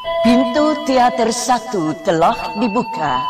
Pintu 0.00 0.72
teater 0.88 1.28
satu 1.28 1.92
telah 2.00 2.32
dibuka. 2.56 3.20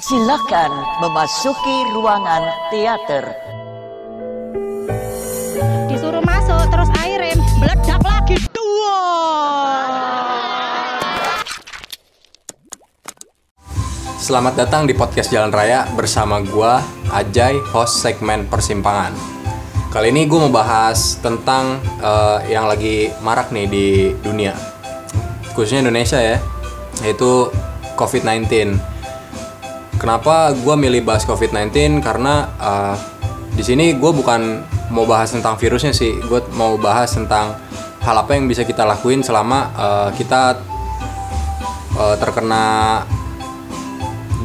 Silakan 0.00 0.72
memasuki 1.04 1.76
ruangan 1.92 2.42
teater. 2.72 3.24
Disuruh 5.92 6.24
masuk, 6.24 6.64
terus 6.72 6.88
air 7.04 7.36
meledak 7.60 8.00
lagi. 8.00 8.40
Dua. 8.56 8.98
Selamat 14.16 14.54
datang 14.56 14.88
di 14.88 14.96
podcast 14.96 15.28
Jalan 15.28 15.52
Raya 15.52 15.84
bersama 15.92 16.40
gua 16.40 16.80
Ajay, 17.12 17.60
host 17.68 18.00
segmen 18.00 18.48
Persimpangan. 18.48 19.39
Kali 19.90 20.14
ini 20.14 20.30
gue 20.30 20.38
mau 20.38 20.54
bahas 20.54 21.18
tentang 21.18 21.82
eh, 21.98 22.54
yang 22.54 22.70
lagi 22.70 23.10
marak 23.26 23.50
nih 23.50 23.66
di 23.66 23.86
dunia, 24.22 24.54
khususnya 25.50 25.82
Indonesia 25.82 26.14
ya, 26.14 26.38
yaitu 27.02 27.50
COVID-19. 27.98 28.78
Kenapa 29.98 30.54
gue 30.54 30.74
milih 30.78 31.02
bahas 31.02 31.26
COVID-19? 31.26 32.06
Karena 32.06 32.46
eh, 32.62 32.94
di 33.58 33.66
sini 33.66 33.90
gue 33.98 34.14
bukan 34.14 34.62
mau 34.94 35.10
bahas 35.10 35.34
tentang 35.34 35.58
virusnya 35.58 35.90
sih, 35.90 36.22
gue 36.22 36.38
mau 36.54 36.78
bahas 36.78 37.10
tentang 37.10 37.58
hal 37.98 38.14
apa 38.14 38.38
yang 38.38 38.46
bisa 38.46 38.62
kita 38.62 38.86
lakuin 38.86 39.26
selama 39.26 39.74
eh, 39.74 40.08
kita 40.14 40.54
eh, 41.98 42.14
terkena 42.14 42.62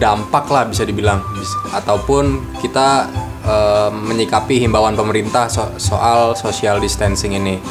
dampak 0.01 0.49
lah 0.49 0.65
bisa 0.65 0.89
dibilang 0.89 1.21
ataupun 1.69 2.57
kita 2.65 3.13
eh, 3.45 3.89
menyikapi 3.91 4.57
himbauan 4.59 4.93
pemerintah 4.93 5.45
so- 5.47 5.77
soal 5.77 6.33
social 6.33 6.81
distancing 6.81 7.33
ini 7.33 7.61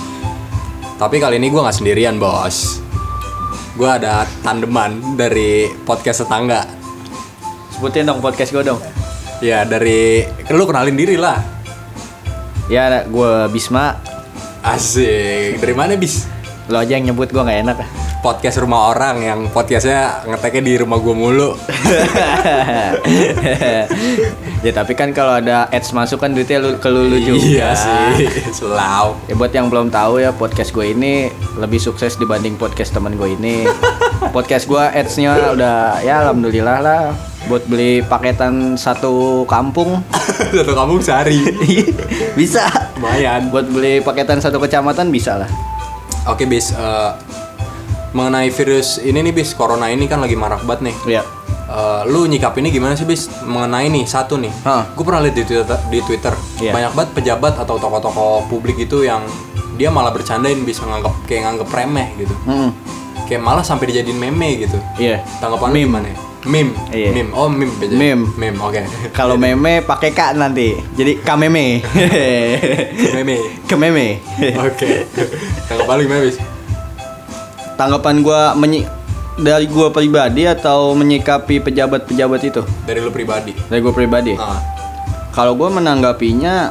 tapi 0.94 1.18
kali 1.18 1.36
ini 1.36 1.50
gue 1.50 1.58
nggak 1.58 1.74
sendirian 1.74 2.16
bos 2.16 2.78
gue 3.74 3.90
ada 3.90 4.22
tandeman 4.40 5.18
dari 5.18 5.66
podcast 5.82 6.22
tetangga 6.22 6.62
Sebutin 7.74 8.06
dong 8.06 8.22
podcast 8.22 8.54
gue 8.54 8.62
dong. 8.62 8.78
ya 9.42 9.66
dari 9.66 10.22
lu 10.48 10.62
kenalin 10.64 10.94
diri 10.94 11.18
lah 11.18 11.42
Ya, 12.64 13.04
gue 13.04 13.32
Bisma. 13.52 13.98
asik 14.64 15.60
dari 15.60 15.74
mana 15.76 15.98
bis 15.98 16.24
Lo 16.64 16.80
aja 16.80 16.96
yang 16.96 17.12
nyebut 17.12 17.28
gue 17.28 17.36
nggak 17.36 17.60
enak. 17.60 17.76
Podcast 18.24 18.56
rumah 18.56 18.88
orang 18.88 19.20
yang 19.20 19.40
podcastnya 19.52 20.24
ngeteknya 20.24 20.62
di 20.64 20.72
rumah 20.80 20.96
gue 20.96 21.12
mulu 21.12 21.52
ya 24.64 24.72
tapi 24.72 24.96
kan 24.96 25.12
kalau 25.12 25.44
ada 25.44 25.68
ads 25.68 25.92
masuk 25.92 26.24
kan 26.24 26.32
duitnya 26.32 26.56
lu, 26.56 26.80
ke 26.80 26.88
lu, 26.88 27.04
juga. 27.20 27.44
iya 27.44 27.76
sih 27.76 28.24
selau 28.56 29.12
Ya 29.28 29.36
buat 29.36 29.52
yang 29.52 29.68
belum 29.68 29.92
tahu 29.92 30.24
ya 30.24 30.32
podcast 30.32 30.72
gue 30.72 30.96
ini 30.96 31.28
lebih 31.60 31.76
sukses 31.76 32.16
dibanding 32.16 32.56
podcast 32.56 32.96
teman 32.96 33.20
gue 33.20 33.36
ini. 33.36 33.68
podcast 34.32 34.64
gue 34.64 34.80
ads-nya 34.80 35.52
udah 35.52 36.00
ya 36.00 36.24
alhamdulillah 36.24 36.80
lah 36.80 37.12
buat 37.44 37.68
beli 37.68 38.00
paketan 38.08 38.80
satu 38.80 39.44
kampung 39.44 40.00
satu 40.56 40.72
kampung 40.72 41.04
sehari 41.04 41.44
bisa. 42.40 42.64
lumayan 42.96 43.52
Buat 43.52 43.68
beli 43.68 44.00
paketan 44.00 44.40
satu 44.40 44.56
kecamatan 44.56 45.12
bisa 45.12 45.36
lah. 45.36 45.50
Oke 46.24 46.48
bis, 46.48 46.72
eh, 46.72 47.10
mengenai 48.14 48.48
virus 48.48 48.96
ini 48.96 49.20
nih 49.20 49.34
bis, 49.34 49.52
corona 49.52 49.90
ini 49.90 50.06
kan 50.06 50.22
lagi 50.22 50.34
marak 50.34 50.62
banget 50.62 50.88
nih. 50.88 50.96
Ya. 51.10 51.22
Eh, 51.64 52.02
lu 52.06 52.24
nyikap 52.24 52.54
ini 52.54 52.68
gimana 52.68 52.94
sih 52.94 53.02
bis? 53.02 53.26
Mengenai 53.42 53.88
nih 53.88 54.04
satu 54.04 54.36
nih, 54.36 54.52
Hah. 54.62 54.86
gue 54.86 55.02
pernah 55.02 55.18
lihat 55.18 55.34
di 55.34 55.42
Twitter, 55.42 55.78
di 55.88 55.98
Twitter 56.00 56.34
Iya. 56.60 56.70
banyak 56.70 56.92
banget 56.92 57.10
pejabat 57.12 57.54
atau 57.56 57.74
tokoh-tokoh 57.74 58.46
publik 58.46 58.78
itu 58.78 59.02
yang 59.02 59.24
dia 59.74 59.88
malah 59.88 60.14
bercandain 60.14 60.60
bisa 60.60 60.84
nganggap 60.84 61.10
kayak 61.24 61.42
nganggap 61.42 61.66
remeh 61.66 62.08
gitu, 62.14 62.30
Mm-mm. 62.44 62.70
kayak 63.26 63.42
malah 63.42 63.64
sampai 63.64 63.90
dijadiin 63.90 64.14
meme 64.14 64.60
gitu. 64.60 64.78
Iya. 64.94 65.24
Tanggapan 65.40 65.72
lu 65.72 65.78
gimana? 65.82 66.06
ya? 66.06 66.18
Meme, 66.44 66.76
Iya. 66.92 67.10
meme, 67.10 67.30
oh 67.32 67.48
meme, 67.48 67.72
aja. 67.80 67.96
Meme. 67.96 68.24
meme, 68.36 68.58
oke, 68.60 68.84
Kalau 69.10 69.34
meme 69.42 69.80
pakai 69.80 70.12
K 70.12 70.36
nanti. 70.36 70.76
Jadi 70.92 71.16
kameme. 71.18 71.80
meme, 73.10 73.36
Kememe. 73.64 74.20
oke. 74.54 74.88
Tanggapan 75.66 75.94
lu 75.96 76.02
gimana 76.04 76.22
bis? 76.22 76.36
Tanggapan 77.74 78.22
gua 78.22 78.54
menyi 78.54 78.86
dari 79.34 79.66
gua 79.66 79.90
pribadi 79.90 80.46
atau 80.46 80.94
menyikapi 80.94 81.58
pejabat-pejabat 81.58 82.40
itu? 82.44 82.62
Dari 82.86 82.98
lu 83.02 83.10
pribadi? 83.10 83.50
Dari 83.66 83.80
gua 83.82 83.90
pribadi. 83.90 84.38
Ah, 84.38 84.62
Kalau 85.34 85.58
gua 85.58 85.66
menanggapinya 85.68 86.70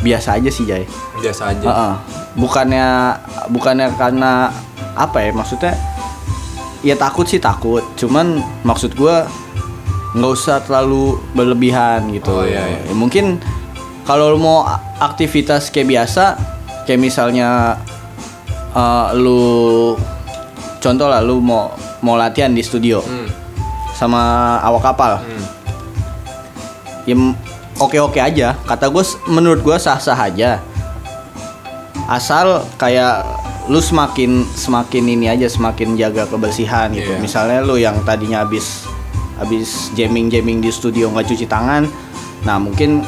biasa 0.00 0.40
aja 0.40 0.48
sih, 0.48 0.64
Jay. 0.64 0.84
biasa 1.16 1.52
aja. 1.52 1.66
Heeh. 1.66 1.94
Bukannya 2.36 3.16
bukannya 3.48 3.92
karena 3.96 4.52
apa 4.92 5.18
ya 5.20 5.30
maksudnya? 5.32 5.72
Ya 6.80 6.94
takut 6.94 7.24
sih 7.26 7.40
takut. 7.40 7.84
Cuman 7.96 8.40
maksud 8.62 8.92
gua 8.94 9.28
nggak 10.16 10.32
usah 10.32 10.64
terlalu 10.64 11.20
berlebihan 11.32 12.08
gitu. 12.12 12.32
Oh, 12.32 12.44
iya, 12.44 12.64
iya. 12.64 12.80
Ya, 12.88 12.94
mungkin 12.96 13.36
kalau 14.08 14.36
mau 14.40 14.64
aktivitas 14.96 15.68
kayak 15.68 15.88
biasa, 15.92 16.40
kayak 16.88 17.00
misalnya 17.02 17.76
eh, 18.76 19.06
lu 19.14 19.96
contoh 20.78 21.08
lah 21.08 21.18
lu 21.18 21.40
mau 21.40 21.72
mau 21.98 22.14
latihan 22.14 22.48
di 22.48 22.60
studio 22.60 23.00
Hmm, 23.00 23.26
sama 23.92 24.20
awak 24.60 24.82
kapal. 24.84 25.12
hmm. 25.18 25.44
Ya 27.04 27.14
m- 27.14 27.38
oke-oke 27.76 28.18
aja. 28.18 28.52
Kata 28.60 28.86
gue 28.86 29.00
menurut 29.26 29.60
gue 29.60 29.76
sah-sah 29.76 30.16
aja. 30.16 30.58
Asal 32.06 32.62
kayak 32.76 33.26
lu 33.66 33.78
semakin 33.78 34.46
semakin 34.48 35.04
ini 35.08 35.26
aja 35.26 35.46
semakin 35.46 35.94
jaga 35.94 36.22
kebersihan 36.24 36.90
gitu. 36.92 37.10
Iya. 37.10 37.18
Misalnya 37.18 37.58
lu 37.62 37.74
yang 37.76 37.98
tadinya 38.02 38.42
habis 38.42 38.86
habis 39.36 39.90
jamming-jamming 39.92 40.58
di 40.58 40.70
studio 40.70 41.10
nggak 41.10 41.26
cuci 41.26 41.46
tangan. 41.46 41.90
Nah, 42.42 42.56
mungkin 42.56 43.02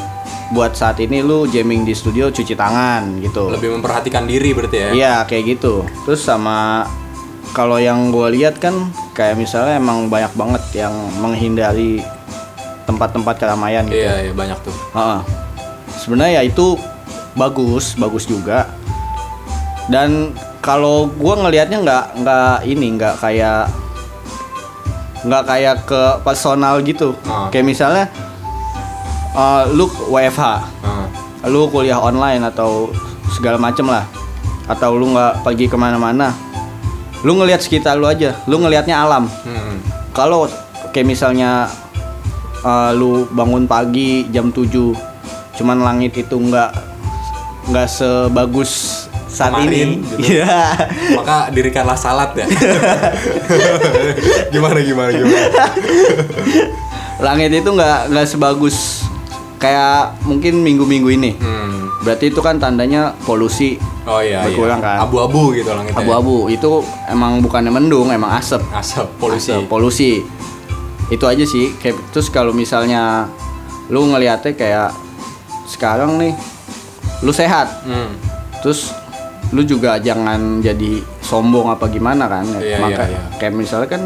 buat 0.49 0.73
saat 0.73 0.97
ini 1.05 1.21
lu 1.21 1.45
jamming 1.45 1.85
di 1.85 1.93
studio 1.93 2.33
cuci 2.33 2.57
tangan 2.57 3.21
gitu. 3.21 3.53
Lebih 3.53 3.81
memperhatikan 3.81 4.25
diri 4.25 4.57
berarti 4.57 4.77
ya? 4.77 4.91
Iya 4.93 5.15
kayak 5.29 5.59
gitu. 5.59 5.85
Terus 6.09 6.25
sama 6.25 6.89
kalau 7.53 7.77
yang 7.77 8.09
gue 8.09 8.29
lihat 8.39 8.57
kan 8.57 8.73
kayak 9.13 9.37
misalnya 9.37 9.77
emang 9.77 10.09
banyak 10.09 10.33
banget 10.33 10.63
yang 10.73 10.95
menghindari 11.21 12.01
tempat-tempat 12.89 13.35
keramaian 13.37 13.85
gitu. 13.89 14.01
Iya, 14.01 14.31
iya 14.31 14.33
banyak 14.33 14.59
tuh. 14.65 14.77
Heeh. 14.97 15.21
Sebenarnya 16.01 16.41
ya 16.41 16.43
itu 16.49 16.81
bagus, 17.37 17.93
bagus 18.01 18.25
juga. 18.25 18.73
Dan 19.93 20.33
kalau 20.65 21.09
gue 21.13 21.35
ngelihatnya 21.37 21.85
nggak 21.85 22.05
nggak 22.25 22.57
ini 22.65 22.87
nggak 22.97 23.15
kayak 23.21 23.69
nggak 25.29 25.45
kayak 25.45 25.77
ke 25.85 26.03
personal 26.25 26.81
gitu. 26.81 27.13
Ah. 27.29 27.53
Kayak 27.53 27.67
misalnya 27.69 28.05
eh, 29.39 29.63
lu 29.73 29.87
WFH 29.87 30.43
Ah, 30.83 31.07
lu 31.47 31.71
kuliah 31.71 32.03
online 32.03 32.43
atau 32.43 32.91
segala 33.31 33.55
macem 33.55 33.87
lah 33.87 34.03
atau 34.67 34.99
lu 34.99 35.15
nggak 35.15 35.47
pergi 35.47 35.71
ke 35.71 35.79
mana-mana 35.79 36.35
lu 37.23 37.39
ngelihat 37.39 37.63
sekitar 37.63 37.95
lu 37.95 38.11
aja 38.11 38.35
lu 38.51 38.59
ngelihatnya 38.59 38.99
alam 38.99 39.31
hmm. 39.31 39.77
kalau 40.13 40.51
kayak 40.91 41.07
misalnya 41.07 41.71
uh, 42.63 42.91
lu 42.95 43.27
bangun 43.31 43.71
pagi 43.71 44.27
jam 44.35 44.51
7 44.51 44.69
cuman 45.59 45.79
langit 45.83 46.15
itu 46.19 46.35
nggak 46.35 46.71
nggak 47.71 47.89
sebagus 47.91 49.05
saat 49.29 49.53
Kemarin, 49.61 49.69
ini 49.69 49.83
gitu. 50.01 50.15
iya 50.41 50.73
Maka 51.13 51.53
dirikanlah 51.53 52.01
salat 52.01 52.33
ya. 52.33 52.49
gimana 54.57 54.81
gimana 54.81 55.11
gimana? 55.13 55.37
langit 57.27 57.51
itu 57.53 57.69
nggak 57.69 58.09
nggak 58.09 58.27
sebagus 58.27 58.98
kayak 59.59 60.23
mungkin 60.23 60.63
minggu-minggu 60.63 61.09
ini 61.13 61.31
Hmm. 61.35 61.91
berarti 62.01 62.31
itu 62.31 62.39
kan 62.39 62.57
tandanya 62.57 63.13
polusi 63.21 63.77
Oh 64.09 64.19
iya, 64.19 64.41
Berkurang 64.41 64.81
iya. 64.81 64.97
kan? 64.97 65.05
Abu-abu 65.05 65.53
gitu 65.53 65.69
langitnya. 65.69 66.01
abu-abu 66.01 66.49
itu 66.49 66.81
emang 67.07 67.39
bukannya 67.39 67.69
mendung 67.69 68.09
emang 68.09 68.33
asap 68.33 68.65
Asap 68.73 69.05
polusi. 69.19 69.53
Asap, 69.53 69.69
polusi 69.69 70.11
itu 71.09 71.25
aja 71.25 71.45
sih 71.45 71.77
kayak 71.77 71.97
terus 72.09 72.29
kalau 72.29 72.51
misalnya 72.51 73.29
lu 73.87 74.05
ngeliatnya 74.07 74.53
kayak 74.53 74.97
sekarang 75.67 76.17
nih 76.17 76.33
lu 77.21 77.31
sehat 77.31 77.69
Hmm. 77.83 78.17
terus 78.59 78.93
lu 79.51 79.61
juga 79.63 79.97
jangan 79.99 80.61
jadi 80.61 81.01
sombong 81.21 81.69
apa 81.69 81.85
gimana 81.87 82.25
kan 82.27 82.45
Iya, 82.55 82.79
maka 82.79 83.05
iya, 83.05 83.13
iya. 83.13 83.21
kayak 83.37 83.55
misalnya 83.55 83.89
kan 83.89 84.03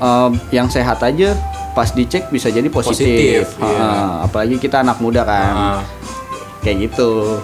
eh, 0.00 0.28
yang 0.50 0.66
sehat 0.66 0.98
aja 1.00 1.34
pas 1.70 1.88
dicek 1.88 2.28
bisa 2.28 2.48
jadi 2.48 2.66
Positif, 2.66 3.46
positif, 3.46 3.46
iya. 3.58 3.78
Heeh, 3.78 4.08
apalagi 4.24 4.56
kita 4.56 4.80
anak 4.80 4.98
muda 4.98 5.22
kan 5.22 5.54
Ah, 5.54 5.80
kayak 6.60 6.88
gitu 6.88 7.38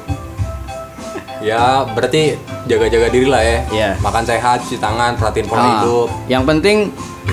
ya 1.38 1.86
berarti 1.86 2.34
jaga-jaga 2.64 3.06
diri 3.06 3.26
lah 3.26 3.38
ya. 3.38 3.58
Iya. 3.70 3.90
Makan 3.98 4.24
sehat, 4.24 4.58
cuci 4.60 4.76
tangan, 4.76 5.14
perhatiin 5.14 5.46
pola 5.46 5.62
hidup. 5.78 6.08
yang 6.26 6.42
penting 6.42 6.90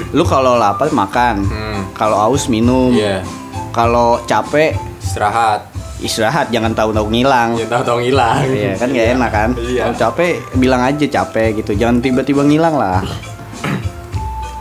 lu 0.10 0.22
kalau 0.24 0.56
lapar 0.56 0.90
makan 0.90 1.42
Hmm. 1.44 1.81
kalau 1.92 2.18
aus 2.24 2.45
minum 2.45 2.94
Iya. 2.94 3.25
kalau 3.69 4.22
capek 4.24 4.78
Istirahat. 5.00 5.66
istirahat 6.00 6.50
jangan 6.50 6.72
tahu-tahu 6.72 7.10
ngilang 7.10 7.56
Ya 7.56 7.66
tahu-tahu 7.66 8.01
ngilang. 8.01 8.44
Iya 8.46 8.74
kan 8.75 8.88
nggak 8.88 9.07
enak 9.13 9.31
kan 9.31 9.50
Iya. 9.56 9.81
kalau 9.84 9.96
capek 10.00 10.31
bilang 10.56 10.81
aja 10.81 11.06
capek 11.07 11.50
gitu 11.57 11.72
jangan 11.74 11.98
tiba-tiba 12.00 12.42
ngilang 12.42 12.75
lah 12.75 13.01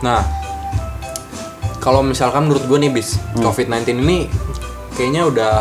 Nah, 0.01 0.19
kalau 1.83 1.99
misalkan 1.99 2.47
menurut 2.47 2.63
gue 2.63 2.79
nih 2.79 2.89
bis, 2.89 3.19
Hmm. 3.35 3.43
COVID-19 3.43 3.99
ini 3.99 4.31
kayaknya 4.95 5.27
udah 5.27 5.53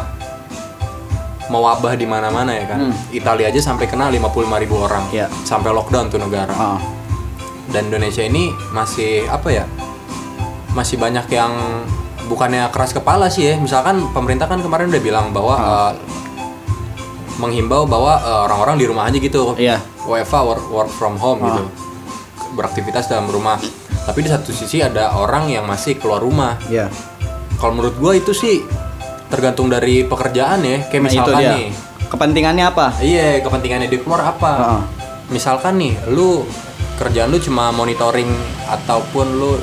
mewabah 1.48 1.92
di 1.92 2.06
mana-mana 2.06 2.54
ya 2.54 2.64
kan. 2.64 2.78
Hmm. 2.88 2.94
Italia 3.10 3.50
aja 3.50 3.58
sampai 3.60 3.84
kena 3.84 4.06
55 4.08 4.30
ribu 4.56 4.78
orang, 4.78 5.02
Iya. 5.10 5.26
sampai 5.42 5.68
lockdown 5.68 6.06
tuh 6.08 6.22
negara. 6.22 6.54
Ah, 6.54 6.78
Dan 7.64 7.88
Indonesia 7.88 8.20
ini 8.20 8.52
masih 8.70 9.24
apa 9.26 9.48
ya? 9.48 9.64
Masih 10.72 10.96
banyak 10.96 11.24
yang 11.26 11.52
bukannya 12.22 12.68
keras 12.68 12.92
kepala 12.92 13.26
sih 13.26 13.48
ya. 13.48 13.54
Misalkan 13.56 14.12
pemerintah 14.12 14.44
kan 14.44 14.60
kemarin 14.60 14.88
udah 14.88 15.00
bilang 15.00 15.26
bahwa 15.30 15.54
Ah. 15.54 15.64
eh, 15.88 15.92
menghimbau 17.36 17.84
bahwa 17.84 18.18
eh, 18.18 18.40
orang-orang 18.44 18.76
di 18.76 18.84
rumah 18.84 19.04
aja 19.04 19.16
gitu. 19.16 19.56
Iya. 19.56 19.80
WFA 20.04 20.40
work, 20.44 20.64
work 20.68 20.90
from 20.90 21.16
home 21.16 21.40
Ah. 21.40 21.46
gitu. 21.50 21.62
Beraktivitas 22.52 23.08
dalam 23.08 23.26
rumah. 23.26 23.56
Tapi 24.02 24.18
di 24.18 24.28
satu 24.28 24.50
sisi 24.50 24.78
ada 24.78 25.14
orang 25.14 25.46
yang 25.48 25.64
masih 25.64 25.96
keluar 25.96 26.18
rumah. 26.18 26.58
iya 26.66 26.90
Kalau 27.56 27.72
menurut 27.72 27.94
gua 27.96 28.12
itu 28.12 28.34
sih 28.34 28.62
tergantung 29.28 29.66
dari 29.66 30.02
pekerjaan 30.02 30.60
ya. 30.60 30.82
Kayak 30.84 31.02
Nah, 31.02 31.08
itu 31.08 31.16
misalkan 31.16 31.38
dia 31.38 31.52
nih, 31.52 31.66
kepentingannya 32.10 32.64
apa 32.66 32.86
iya 33.00 33.38
kepentingannya 33.40 33.86
dia 33.86 34.00
keluar 34.00 34.20
apa? 34.26 34.50
Heeh. 34.52 34.80
Misalkan 35.30 35.80
nih, 35.80 35.94
lu 36.10 36.44
kerjaan 36.92 37.32
lu 37.32 37.40
cuma 37.40 37.72
monitoring 37.72 38.28
ataupun 38.68 39.26
lu 39.32 39.56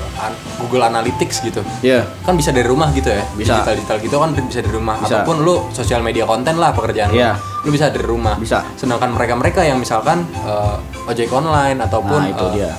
Google 0.57 0.83
Analytics 0.83 1.39
gitu. 1.41 1.61
Iya 1.79 2.03
Kan 2.25 2.35
bisa 2.35 2.49
dari 2.49 2.65
rumah 2.65 2.89
gitu 2.91 3.07
ya. 3.07 3.21
Bisa. 3.37 3.61
Digital 3.61 3.73
digital 3.77 3.97
gitu 4.01 4.15
kan 4.17 4.29
bisa 4.33 4.59
dari 4.59 4.73
rumah. 4.73 4.95
Bisa. 4.97 5.21
Ataupun 5.21 5.35
lu 5.43 5.55
sosial 5.69 6.01
media 6.01 6.25
konten 6.25 6.57
lah 6.57 6.73
pekerjaan 6.73 7.13
Iya. 7.13 7.37
lu. 7.37 7.69
Lu 7.69 7.75
bisa 7.75 7.91
dari 7.91 8.03
rumah. 8.03 8.35
Bisa. 8.35 8.65
Sedangkan 8.73 9.13
mereka-mereka 9.13 9.61
yang 9.61 9.77
misalkan 9.77 10.25
eh, 10.41 10.75
ojek 11.05 11.29
online 11.29 11.77
ataupun 11.79 12.19
Nah, 12.19 12.33
itu 12.33 12.45
eh, 12.49 12.51
dia. 12.55 12.71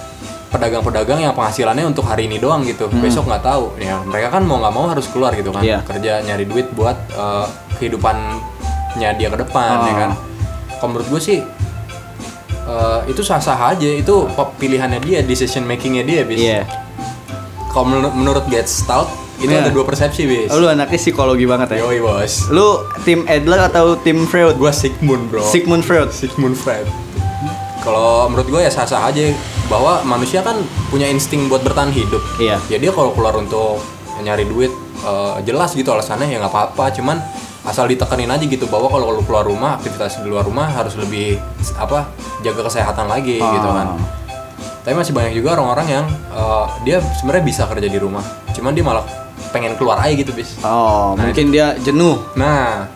Pedagang-pedagang 0.51 1.21
yang 1.21 1.33
penghasilannya 1.33 1.87
untuk 1.87 2.03
hari 2.03 2.27
ini 2.27 2.37
doang 2.37 2.63
gitu. 2.63 2.91
Besok 2.93 3.25
nggak 3.25 3.43
tahu. 3.43 3.79
Ya 3.79 4.03
mereka 4.03 4.35
kan 4.35 4.43
mau 4.43 4.59
nggak 4.59 4.75
mau 4.75 4.87
harus 4.87 5.07
keluar 5.07 5.31
gitu 5.33 5.51
kan. 5.51 5.63
Hmm. 5.63 5.71
Iya. 5.71 5.79
Kerja 5.83 6.13
nyari 6.23 6.45
duit 6.45 6.67
buat 6.71 6.99
eh, 7.09 7.47
kehidupannya 7.79 9.11
dia 9.15 9.29
ke 9.29 9.39
depan 9.39 9.75
ya 9.81 9.93
Oh. 9.93 9.97
kan. 9.97 10.11
Kalau 10.77 10.89
menurut 10.91 11.07
gue 11.09 11.21
sih 11.21 11.39
eh, 12.67 13.01
itu 13.07 13.21
sah-sah 13.21 13.57
aja. 13.69 13.89
Itu 13.89 14.27
pilihannya 14.57 15.01
dia, 15.01 15.23
decision 15.23 15.65
makingnya 15.65 16.03
dia 16.03 16.21
bis. 16.23 16.39
iya 16.39 16.67
Kalau 17.71 17.87
menurut, 17.87 18.13
menurut 18.13 18.45
Gestalt 18.47 19.07
itu 19.39 19.49
Iya. 19.49 19.65
ada 19.65 19.71
dua 19.71 19.87
persepsi 19.87 20.27
bis. 20.27 20.51
lu 20.51 20.67
anaknya 20.67 20.99
psikologi 20.99 21.47
banget 21.47 21.73
ya 21.73 21.87
Yoi 21.87 22.03
bos. 22.03 22.51
lu 22.51 22.85
tim 23.07 23.25
Adler 23.25 23.73
atau 23.73 23.97
tim 23.97 24.27
Freud 24.27 24.59
Gua 24.59 24.69
Sigmund 24.69 25.31
bro. 25.31 25.41
Sigmund 25.41 25.81
Freud 25.81 26.11
Sigmund 26.11 26.53
Freud. 26.53 26.85
Kalau 27.81 28.29
menurut 28.29 28.49
gue 28.49 28.61
ya 28.61 28.71
sah-sah 28.73 29.09
aja 29.09 29.33
bahwa 29.73 30.05
manusia 30.05 30.45
kan 30.45 30.61
punya 30.93 31.09
insting 31.09 31.49
buat 31.49 31.65
bertahan 31.65 31.91
hidup. 31.95 32.21
Iya. 32.37 32.61
Ya 32.69 32.77
dia 32.77 32.93
kalau 32.93 33.17
keluar 33.17 33.33
untuk 33.41 33.81
nyari 34.21 34.45
duit 34.45 34.73
eh, 35.01 35.37
jelas 35.49 35.73
gitu 35.73 35.89
alasannya 35.91 36.29
ya 36.29 36.37
nggak 36.45 36.53
apa-apa. 36.53 36.93
Cuman 36.93 37.17
asal 37.65 37.89
ditekenin 37.89 38.29
aja 38.29 38.45
gitu 38.45 38.65
bahwa 38.69 38.89
kalau 38.89 39.13
lu 39.13 39.23
keluar 39.25 39.45
rumah 39.45 39.77
aktivitas 39.77 40.25
di 40.25 40.29
luar 40.33 40.49
rumah 40.49 40.69
harus 40.73 40.97
lebih 40.97 41.37
apa 41.77 42.09
jaga 42.41 42.69
kesehatan 42.69 43.09
lagi 43.09 43.41
gitu 43.41 43.69
kan. 43.69 43.97
Ah. 43.97 44.01
Tapi 44.81 44.97
masih 44.97 45.13
banyak 45.13 45.37
juga 45.37 45.57
orang-orang 45.57 45.89
yang 45.89 46.07
eh, 46.33 46.67
dia 46.85 47.01
sebenarnya 47.21 47.45
bisa 47.45 47.63
kerja 47.65 47.89
di 47.89 47.99
rumah. 48.01 48.25
Cuman 48.53 48.77
dia 48.77 48.85
malah 48.85 49.05
pengen 49.51 49.75
keluar 49.75 49.99
aja 50.01 50.15
gitu 50.15 50.31
bis. 50.31 50.61
oh 50.63 51.19
Nah, 51.19 51.27
mungkin 51.27 51.51
dia 51.51 51.75
jenuh 51.83 52.23
Nah, 52.39 52.87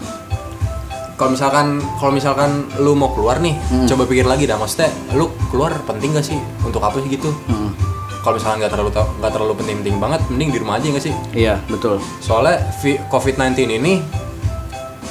kalau 1.14 1.30
misalkan 1.30 1.66
kalau 1.94 2.12
misalkan 2.12 2.50
lu 2.76 2.92
mau 2.92 3.10
keluar 3.10 3.38
nih, 3.38 3.54
Hmm. 3.64 3.86
coba 3.86 4.02
pikir 4.04 4.24
lagi 4.24 4.44
dah. 4.44 4.56
Maksudnya, 4.56 4.88
lu 5.12 5.30
keluar 5.48 5.70
penting 5.84 6.10
gak 6.12 6.24
sih? 6.24 6.36
Untuk 6.60 6.80
apa 6.80 6.98
sih 6.98 7.08
gitu? 7.08 7.30
Hmm. 7.46 7.70
Kalau 8.20 8.34
misalkan 8.34 8.56
nggak 8.58 8.72
terlalu 8.72 8.90
nggak 8.90 9.32
terlalu 9.32 9.52
penting-penting 9.54 9.96
banget, 9.98 10.20
mending 10.26 10.48
di 10.48 10.58
rumah 10.58 10.74
aja 10.74 10.86
nggak 10.88 11.04
sih? 11.04 11.12
iya 11.34 11.60
betul 11.66 12.00
Soalnya 12.18 12.56
vi- 12.80 12.96
COVID-19 13.06 13.52
ini 13.70 14.00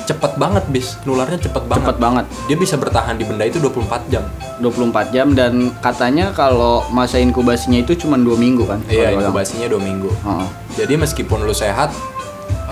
cepet 0.03 0.35
banget 0.35 0.65
bis, 0.67 0.97
nularnya 1.03 1.39
cepet 1.39 1.63
banget. 1.63 1.85
cepet 1.85 1.97
banget 1.97 2.25
Dia 2.43 2.57
bisa 2.57 2.75
bertahan 2.75 3.15
di 3.15 3.23
benda 3.23 3.45
itu 3.45 3.55
24 3.57 4.03
jam. 4.09 4.25
24 4.59 5.13
jam 5.13 5.31
dan 5.31 5.53
katanya 5.77 6.33
kalau 6.33 6.83
masa 6.89 7.15
inkubasinya 7.17 7.79
itu 7.79 7.95
cuma 7.95 8.17
dua 8.17 8.35
minggu 8.35 8.65
kan 8.65 8.81
Iya, 8.85 9.13
inkubasinya 9.13 9.69
dua 9.69 9.79
minggu. 9.79 10.09
Jadi 10.73 10.97
meskipun 10.97 11.45
lu 11.45 11.53
sehat, 11.53 11.93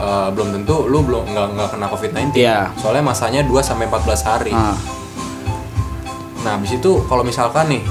eh, 0.02 0.30
belum 0.32 0.50
tentu 0.52 0.86
lu 0.86 1.00
belum 1.02 1.24
nggak 1.28 1.48
nggak 1.54 1.68
kena 1.70 1.88
COVID-19. 1.88 2.34
Iya. 2.34 2.74
Soalnya 2.76 3.04
masanya 3.06 3.42
2 3.42 3.62
sampai 3.62 3.86
14 3.86 4.22
hari. 4.24 4.52
Ah, 4.52 4.74
Nah, 6.42 6.58
habis 6.58 6.74
itu 6.74 7.06
kalau 7.06 7.22
misalkan 7.22 7.70
nih 7.70 7.86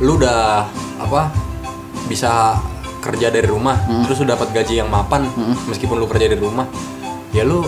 lu 0.00 0.16
udah 0.16 0.64
apa 0.96 1.28
bisa 2.08 2.56
kerja 2.98 3.28
dari 3.28 3.44
rumah, 3.44 3.76
Hmm. 3.78 4.04
terus 4.04 4.20
lu 4.20 4.26
dapat 4.26 4.48
gaji 4.50 4.80
yang 4.80 4.88
mapan 4.88 5.28
meskipun 5.64 5.96
lu 5.96 6.08
kerja 6.08 6.24
dari 6.26 6.40
rumah, 6.40 6.64
ya 7.30 7.44
lu 7.44 7.60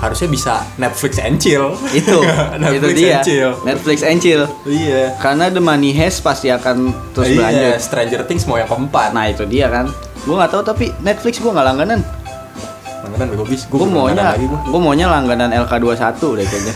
harusnya 0.00 0.26
bisa 0.26 0.54
Netflix 0.74 1.16
and 1.16 1.36
chill. 1.36 1.76
itu 1.92 2.08
itu 2.16 2.58
Netflix 2.58 2.96
dia 2.96 3.12
and 3.12 3.20
chill. 3.22 3.50
Netflix 3.62 3.98
and 4.00 4.18
chill 4.18 4.42
Iya. 4.64 5.12
karena 5.16 5.46
the 5.46 5.60
money 5.60 5.92
has 5.92 6.18
pasti 6.18 6.48
akan 6.48 6.88
terus 7.12 7.28
iya, 7.28 7.36
berlanjut 7.36 7.72
Stranger 7.78 8.20
Things 8.24 8.44
mau 8.44 8.56
yang 8.56 8.66
keempat. 8.66 9.12
nah 9.12 9.24
itu 9.24 9.44
dia 9.44 9.68
kan 9.68 9.92
gua 10.22 10.40
nggak 10.40 10.50
tahu 10.50 10.62
tapi 10.62 10.84
Netflix 10.98 11.36
gua 11.38 11.52
nggak 11.52 11.68
langganan 11.68 12.00
Langganan 13.00 13.32
bego 13.32 13.44
bis, 13.44 13.64
gue 13.64 13.80
maunya 13.82 14.36
gua. 14.36 14.60
gue 14.60 14.76
maunya 14.78 15.06
langganan 15.06 15.48
LK21 15.58 16.20
deh 16.36 16.44
kayaknya 16.44 16.74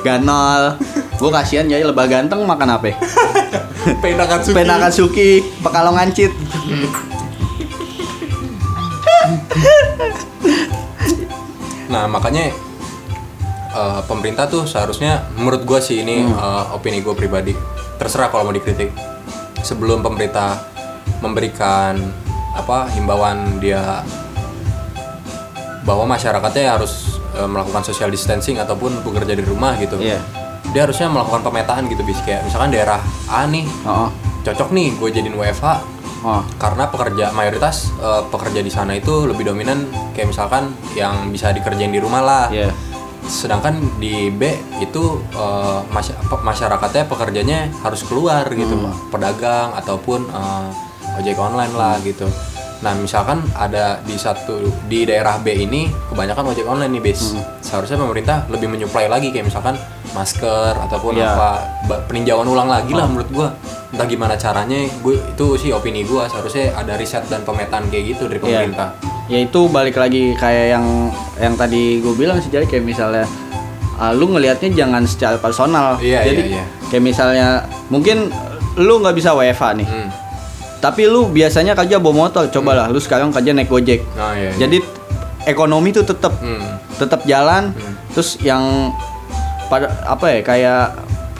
Ganol 0.00 0.62
gue 1.12 1.30
kasihan 1.30 1.66
jadi 1.66 1.82
lebah 1.82 2.06
ganteng 2.06 2.40
makan 2.42 2.68
apa 2.72 2.94
Penakan 4.02 4.38
Suki. 4.40 4.54
Penakatsuki 4.54 5.30
Pekalongan 5.60 6.08
Cit 6.12 6.32
Nah 11.88 12.04
makanya 12.04 12.52
eh, 13.70 14.00
pemerintah 14.04 14.44
tuh 14.44 14.64
seharusnya 14.64 15.24
menurut 15.34 15.64
gua 15.64 15.80
sih 15.80 16.02
ini 16.02 16.22
Hmm. 16.22 16.34
eh, 16.34 16.64
opini 16.72 17.00
gue 17.00 17.12
pribadi 17.12 17.52
terserah 17.96 18.28
kalau 18.28 18.44
mau 18.44 18.52
dikritik 18.52 18.92
sebelum 19.60 20.00
pemerintah 20.00 20.62
memberikan 21.18 21.98
apa 22.54 22.86
himbauan 22.90 23.58
dia 23.58 24.02
bahwa 25.82 26.04
masyarakatnya 26.06 26.68
harus 26.70 27.18
eh, 27.32 27.44
melakukan 27.44 27.82
social 27.82 28.08
distancing 28.08 28.56
ataupun 28.56 29.00
bekerja 29.02 29.32
di 29.32 29.42
rumah 29.42 29.74
gitu 29.76 29.96
Iya. 29.98 30.20
dia 30.68 30.84
harusnya 30.84 31.08
melakukan 31.08 31.40
pemetaan 31.42 31.88
gitu 31.88 32.02
bis 32.02 32.20
kayak 32.22 32.44
misalkan 32.44 32.68
daerah 32.68 33.00
A 33.26 33.46
nih 33.46 33.64
oh 33.82 34.12
cocok 34.38 34.68
nih 34.70 34.92
gue 34.94 35.08
jadiin 35.10 35.34
WFH 35.34 35.66
oh. 36.24 36.42
Karena 36.56 36.88
pekerja 36.88 37.30
mayoritas 37.34 37.92
eh, 37.98 38.22
pekerja 38.30 38.60
di 38.62 38.70
sana 38.72 38.94
itu 38.94 39.26
lebih 39.26 39.48
dominan 39.48 39.86
kayak 40.14 40.30
misalkan 40.32 40.72
yang 40.96 41.28
bisa 41.30 41.50
dikerjain 41.52 41.90
di 41.90 42.00
rumah 42.00 42.22
lah. 42.22 42.46
Iya. 42.50 42.70
sedangkan 43.28 43.76
di 44.00 44.32
B 44.32 44.56
itu 44.80 45.20
masy- 45.92 46.16
pe- 46.16 46.40
masyarakatnya 46.40 47.04
pekerjanya 47.12 47.68
harus 47.84 48.00
keluar 48.00 48.48
gitu 48.48 48.88
pedagang 49.12 49.76
ataupun 49.76 50.24
eh, 50.32 51.20
ojek 51.20 51.36
online 51.36 51.74
lah 51.76 52.00
gitu. 52.00 52.24
Nah 52.80 52.96
misalkan 52.96 53.44
ada 53.52 54.00
di 54.06 54.16
satu 54.16 54.72
di 54.88 55.04
daerah 55.04 55.36
B 55.44 55.50
ini 55.50 55.92
kebanyakan 56.08 56.56
ojek 56.56 56.64
online 56.64 56.94
nih 56.96 57.02
bis. 57.04 57.36
Seharusnya 57.60 58.00
pemerintah 58.00 58.48
lebih 58.48 58.70
menyuplai 58.72 59.12
lagi 59.12 59.28
kayak 59.28 59.52
misalkan 59.52 59.76
masker 60.18 60.74
ataupun 60.80 61.14
Iya. 61.14 61.30
apa 61.30 61.50
peninjauan 62.04 62.44
ulang 62.44 62.66
lagi 62.66 62.90
lah 62.90 63.06
menurut 63.06 63.30
gua 63.30 63.48
entah 63.88 64.04
gimana 64.04 64.34
caranya 64.34 64.74
gue 64.84 65.14
itu 65.16 65.46
sih 65.56 65.70
opini 65.70 66.02
gua 66.02 66.26
seharusnya 66.26 66.74
ada 66.74 66.92
riset 66.92 67.24
dan 67.24 67.40
pemetaan 67.40 67.86
kayak 67.86 68.04
gitu 68.10 68.26
dari 68.26 68.36
Iya. 68.36 68.44
pemerintah 68.66 68.88
ya 69.26 69.38
itu 69.40 69.60
balik 69.66 69.94
lagi 69.94 70.34
kayak 70.34 70.66
yang 70.72 70.86
yang 71.36 71.54
tadi 71.54 71.98
gue 71.98 72.14
bilang 72.14 72.36
sih 72.36 72.48
jadi 72.48 72.64
kayak 72.64 72.82
misalnya 72.82 73.24
uh, 73.94 74.10
lu 74.10 74.28
ngelihatnya 74.28 74.74
jangan 74.74 75.04
secara 75.04 75.36
personal 75.36 75.96
Iya, 75.98 76.24
jadi 76.24 76.42
iya, 76.42 76.54
iya. 76.54 76.64
kayak 76.88 77.02
misalnya 77.02 77.46
mungkin 77.86 78.28
lu 78.76 78.98
nggak 78.98 79.14
bisa 79.14 79.32
WFH 79.32 79.64
nih 79.76 79.86
Hmm. 79.86 80.08
tapi 80.78 81.04
lu 81.04 81.26
biasanya 81.28 81.72
kerja 81.74 81.96
bawa 81.96 82.26
motor 82.26 82.46
cobalah 82.48 82.86
lu 82.86 82.98
sekarang 82.98 83.30
kerja 83.30 83.50
naik 83.50 83.66
gojek 83.66 84.00
Oh, 84.14 84.32
iya, 84.32 84.48
iya. 84.48 84.52
jadi 84.58 84.78
ekonomi 85.44 85.90
tuh 85.90 86.04
tetap 86.04 86.32
Hmm. 86.34 86.76
tetap 86.94 87.24
jalan 87.24 87.72
terus 88.10 88.36
yang 88.38 88.92
pada 89.68 89.86
apa 90.02 90.26
ya 90.28 90.40
kayak 90.40 90.84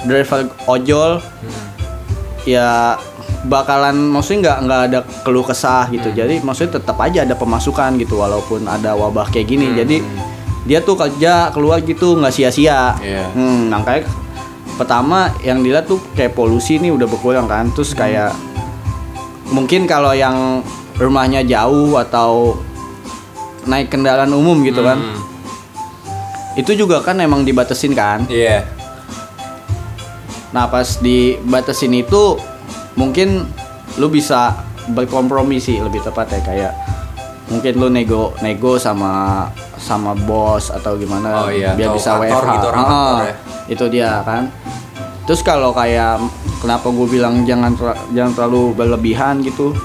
driver 0.05 0.41
ojol 0.65 1.19
Hmm. 1.19 1.65
ya 2.45 2.97
bakalan 3.41 3.97
maksudnya 4.09 4.39
nggak 4.41 4.59
nggak 4.63 4.81
ada 4.85 4.99
keluh 5.23 5.43
kesah 5.43 5.89
gitu 5.89 6.09
Hmm. 6.09 6.17
jadi 6.17 6.35
maksudnya 6.41 6.77
tetap 6.77 6.97
aja 6.99 7.23
ada 7.23 7.35
pemasukan 7.35 7.97
gitu 7.97 8.17
walaupun 8.17 8.65
ada 8.65 8.93
wabah 8.93 9.29
kayak 9.29 9.49
gini 9.49 9.67
Hmm. 9.69 9.79
jadi 9.79 9.97
dia 10.65 10.79
tuh 10.81 10.95
kerja 10.95 11.49
keluar 11.49 11.81
gitu 11.81 12.15
nggak 12.15 12.29
sia-sia 12.31 12.93
Iya. 12.99 13.25
hmm, 13.31 13.73
makanya 13.73 14.05
pertama 14.77 15.33
yang 15.41 15.59
dilihat 15.59 15.85
tuh 15.85 15.99
kayak 16.13 16.33
polusi 16.33 16.77
nih 16.77 16.93
udah 16.93 17.05
berkurang 17.05 17.47
kan 17.47 17.73
terus 17.73 17.93
kayak 17.93 18.31
mungkin 19.49 19.89
kalau 19.89 20.13
yang 20.13 20.61
rumahnya 20.95 21.41
jauh 21.43 21.97
atau 21.97 22.59
naik 23.65 23.89
kendaraan 23.89 24.31
umum 24.31 24.61
gitu 24.63 24.81
kan. 24.83 24.99
Itu 26.59 26.75
juga 26.75 26.99
kan 27.01 27.17
emang 27.19 27.47
dibatesin 27.47 27.95
kan. 27.95 28.27
Iya. 28.27 28.67
Nah 30.51 30.67
pas 30.67 30.99
dibatasin 30.99 31.95
itu 31.95 32.35
mungkin 32.95 33.47
lu 33.95 34.09
bisa 34.09 34.59
berkompromi 34.89 35.57
sih 35.57 35.79
lebih 35.79 36.01
tepat 36.01 36.27
ya 36.31 36.41
kayak 36.41 36.73
mungkin 37.47 37.73
lu 37.77 37.89
nego 37.89 38.33
nego 38.41 38.75
sama 38.77 39.45
sama 39.77 40.17
bos 40.17 40.69
atau 40.69 40.97
gimana 40.97 41.47
Oh 41.47 41.51
iya, 41.51 41.73
biar 41.73 41.93
atau 41.93 41.97
bisa 41.97 42.11
kantor 42.13 42.25
WFH. 42.43 42.51
gitu, 42.51 42.67
orang 42.67 42.83
Ah, 42.83 42.89
kantor 42.91 43.23
ya. 43.23 43.35
Itu 43.69 43.85
dia 43.87 44.11
kan. 44.23 44.43
Terus 45.25 45.41
kalau 45.43 45.71
kayak 45.71 46.25
kenapa 46.59 46.89
gue 46.89 47.07
bilang 47.07 47.45
jangan 47.45 47.77
ter- 47.77 48.01
jangan 48.11 48.33
terlalu 48.35 48.63
berlebihan 48.75 49.45
gitu. 49.45 49.77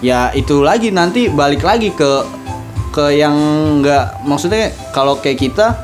Ya 0.00 0.32
itu 0.32 0.64
lagi 0.64 0.88
nanti 0.88 1.28
balik 1.28 1.60
lagi 1.60 1.92
ke 1.92 2.24
ke 2.90 3.14
yang 3.14 3.34
nggak 3.80 4.26
maksudnya 4.26 4.64
kalau 4.90 5.14
kayak 5.16 5.38
kita 5.40 5.78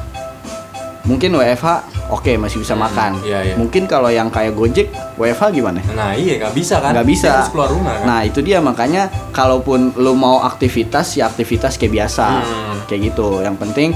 mungkin 1.07 1.39
WFH 1.39 1.67
oke 2.11 2.35
masih 2.35 2.59
bisa 2.61 2.75
makan. 2.75 3.23
iya, 3.23 3.43
iya. 3.43 3.55
Mungkin 3.55 3.87
kalau 3.87 4.11
yang 4.11 4.27
kayak 4.27 4.55
Gojek 4.55 4.91
WFH 5.15 5.55
gimana? 5.55 5.79
Nah 5.95 6.15
iya 6.15 6.39
nggak 6.39 6.55
bisa 6.55 6.83
kan? 6.83 6.91
nggak 6.95 7.07
bisa. 7.07 7.27
Dia 7.27 7.37
harus 7.41 7.51
keluar 7.51 7.71
rumah 7.71 7.95
kan? 7.95 8.07
Nah 8.07 8.21
itu 8.23 8.43
dia 8.43 8.59
makanya 8.59 9.07
kalaupun 9.31 9.95
lu 9.95 10.15
mau 10.15 10.43
aktivitas 10.43 11.15
ya 11.15 11.27
aktivitas 11.27 11.79
kayak 11.79 11.95
biasa, 11.95 12.27
Hmm. 12.43 12.77
kayak 12.87 13.15
gitu. 13.15 13.39
Yang 13.39 13.57
penting 13.59 13.89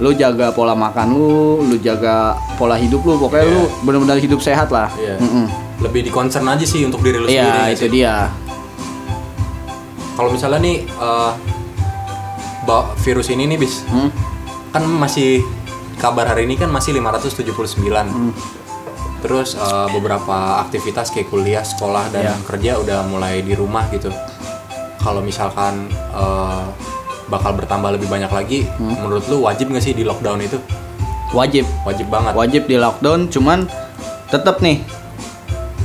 lu 0.00 0.10
jaga 0.10 0.50
pola 0.50 0.72
makan 0.74 1.12
lu, 1.12 1.62
lu 1.62 1.76
jaga 1.78 2.32
pola 2.56 2.74
hidup 2.74 3.04
lu, 3.04 3.14
pokoknya 3.14 3.44
Iya. 3.44 3.54
lu 3.54 3.62
benar-benar 3.84 4.18
hidup 4.18 4.40
sehat 4.40 4.68
lah. 4.68 4.88
Iya. 4.96 5.20
Mm-mm. 5.20 5.46
Lebih 5.80 6.00
di 6.00 6.10
concern 6.10 6.48
aja 6.48 6.64
sih 6.64 6.80
untuk 6.82 7.04
diri 7.04 7.20
lu 7.20 7.28
sendiri. 7.28 7.44
Iya 7.44 7.70
itu 7.70 7.86
sih? 7.86 7.92
dia. 7.92 8.32
Kalau 10.14 10.30
misalnya 10.30 10.60
nih 10.60 10.76
eh, 10.82 11.30
ba- 12.64 12.92
virus 12.98 13.28
ini 13.28 13.46
nih 13.46 13.58
bis 13.58 13.84
Hmm? 13.84 14.08
kan 14.68 14.82
masih 14.84 15.40
kabar 15.96 16.26
hari 16.26 16.44
ini 16.44 16.56
kan 16.56 16.66
masih 16.66 16.92
579. 16.92 18.04
Hmm. 18.04 18.32
Terus 19.20 19.54
eh, 19.54 19.88
beberapa 19.88 20.36
aktivitas 20.60 21.08
kayak 21.08 21.28
kuliah, 21.28 21.62
sekolah 21.62 22.10
dan 22.10 22.22
Iya. 22.26 22.34
kerja 22.44 22.70
udah 22.76 22.98
mulai 23.04 23.40
di 23.40 23.52
rumah 23.52 23.88
gitu. 23.88 24.12
Kalau 24.98 25.20
misalkan 25.20 25.86
eh, 25.90 26.64
bakal 27.24 27.54
bertambah 27.54 27.88
lebih 27.90 28.04
banyak 28.06 28.28
lagi, 28.28 28.68
Hmm. 28.74 29.00
menurut 29.00 29.24
lu 29.26 29.40
wajib 29.42 29.68
nggak 29.68 29.80
sih 29.82 29.92
di 29.92 30.02
lockdown 30.02 30.40
itu? 30.40 30.60
Wajib, 31.32 31.64
Wajib 31.82 32.06
banget. 32.08 32.32
wajib 32.32 32.62
di 32.64 32.76
lockdown. 32.76 33.26
Cuman 33.28 33.64
tetap 34.28 34.60
nih, 34.60 34.84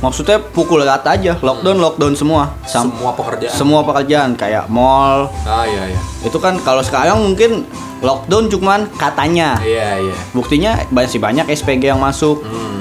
maksudnya 0.00 0.40
pukul 0.40 0.80
rata 0.80 1.12
aja, 1.12 1.36
lockdown 1.38 1.78
lockdown 1.78 2.14
semua. 2.14 2.52
Sam- 2.64 2.88
Semua 2.90 3.12
pekerjaan. 3.12 3.52
semua 3.52 3.80
pekerjaan 3.82 4.30
kayak 4.32 4.66
mall. 4.66 5.28
Ah 5.44 5.64
iya 5.64 5.92
iya. 5.92 6.00
Itu 6.20 6.36
kan 6.36 6.56
kalau 6.58 6.80
sekarang 6.80 7.20
mungkin 7.22 7.64
lockdown 8.00 8.48
cuman 8.48 8.88
katanya. 8.94 9.60
Iya 9.60 10.00
iya. 10.02 10.16
Buktinya 10.30 10.80
masih 10.88 11.18
banyak 11.18 11.46
SPG 11.46 11.86
yang 11.86 12.00
masuk. 12.00 12.40
Hmm. 12.40 12.80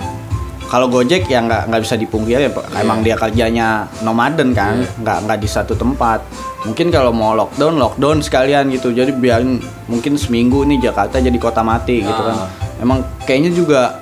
Kalau 0.66 0.86
Gojek 0.86 1.26
ya 1.26 1.42
nggak 1.42 1.66
nggak 1.66 1.82
bisa 1.82 1.98
dipungkiri 1.98 2.46
ya, 2.46 2.52
Pak. 2.52 2.78
emang 2.78 3.02
dia 3.02 3.18
kerjanya 3.18 3.90
nomaden 4.00 4.54
kan, 4.54 4.78
Iya. 4.78 4.90
nggak 4.96 5.18
nggak 5.26 5.40
di 5.40 5.50
satu 5.50 5.74
tempat. 5.74 6.22
Mungkin 6.62 6.88
kalau 6.88 7.10
mau 7.10 7.34
lockdown, 7.34 7.76
lockdown 7.76 8.22
sekalian 8.22 8.70
gitu. 8.70 8.94
Jadi 8.94 9.10
biarin 9.12 9.58
mungkin 9.88 10.14
seminggu 10.14 10.62
nih 10.64 10.78
Jakarta 10.84 11.18
jadi 11.18 11.34
kota 11.36 11.66
mati 11.66 12.00
gitu 12.00 12.22
kan. 12.22 12.38
Ah. 12.38 12.50
Emang 12.78 13.02
kayaknya 13.26 13.50
juga 13.52 13.98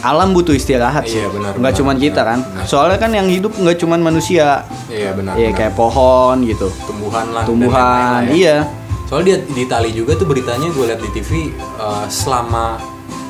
alam 0.00 0.30
butuh 0.30 0.52
istirahat 0.52 1.04
sih. 1.04 1.18
Iya, 1.18 1.28
benar, 1.28 1.52
nggak 1.52 1.60
benar, 1.62 1.78
cuman 1.78 1.96
kita 1.96 2.20
kan. 2.22 2.38
benar. 2.40 2.64
Soalnya 2.64 2.98
kan 2.98 3.10
yang 3.10 3.26
hidup 3.26 3.52
nggak 3.52 3.76
cuman 3.76 4.00
manusia. 4.02 4.64
Iya 4.86 5.12
benar. 5.12 5.34
Iya 5.34 5.48
benar. 5.48 5.58
kayak 5.58 5.72
pohon 5.74 6.36
gitu. 6.42 6.66
tumbuhan 6.84 7.26
lah. 7.30 7.44
Tumbuhan, 7.44 8.20
ya. 8.26 8.32
iya. 8.32 8.56
Soalnya 9.04 9.42
di, 9.42 9.52
di 9.52 9.62
Itali 9.64 9.90
juga 9.90 10.14
tuh 10.14 10.24
beritanya 10.24 10.68
gue 10.68 10.84
liat 10.84 11.00
di 11.00 11.10
TV 11.12 11.30
eh, 11.52 12.06
selama 12.06 12.78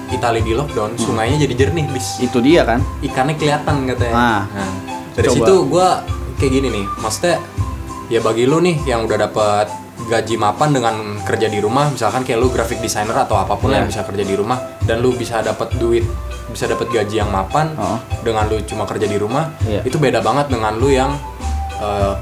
Itali 0.09 0.41
di 0.41 0.53
lockdown, 0.53 0.93
Hmm. 0.93 1.01
sungainya 1.01 1.39
jadi 1.41 1.55
jernih 1.57 1.87
bis. 1.89 2.19
Itu 2.19 2.39
dia 2.39 2.63
kan. 2.63 2.83
Ikannya 3.01 3.35
kelihatan 3.35 3.87
katanya. 3.87 4.13
Nah. 4.13 4.43
dari 5.11 5.27
Coba. 5.27 5.37
situ 5.37 5.55
gue 5.67 5.89
kayak 6.37 6.53
gini 6.53 6.69
nih, 6.71 6.85
maksudnya 6.97 7.37
ya 8.07 8.19
bagi 8.19 8.43
lu 8.43 8.59
nih 8.59 8.79
yang 8.85 9.05
udah 9.05 9.19
dapat 9.21 9.67
gaji 10.03 10.35
mapan 10.35 10.73
dengan 10.73 10.95
kerja 11.21 11.47
di 11.47 11.59
rumah, 11.59 11.87
misalkan 11.89 12.23
kayak 12.23 12.39
lu 12.39 12.49
graphic 12.49 12.79
designer 12.79 13.15
atau 13.15 13.37
apa 13.37 13.55
pun 13.55 13.69
lah 13.69 13.77
Iya. 13.77 13.81
yang 13.81 13.89
bisa 13.91 14.03
kerja 14.03 14.25
di 14.25 14.33
rumah, 14.33 14.57
dan 14.81 14.99
lu 14.99 15.13
bisa 15.13 15.39
dapat 15.41 15.77
duit, 15.77 16.07
bisa 16.51 16.67
dapat 16.67 16.87
gaji 16.89 17.17
yang 17.17 17.29
mapan 17.29 17.73
Oh. 17.75 17.97
dengan 18.21 18.45
lu 18.45 18.59
cuma 18.63 18.85
kerja 18.85 19.05
di 19.05 19.15
rumah, 19.15 19.55
Iya. 19.63 19.83
itu 19.83 19.97
beda 19.97 20.19
banget 20.21 20.47
dengan 20.49 20.75
lu 20.75 20.89
yang 20.89 21.15
eh, 21.77 22.15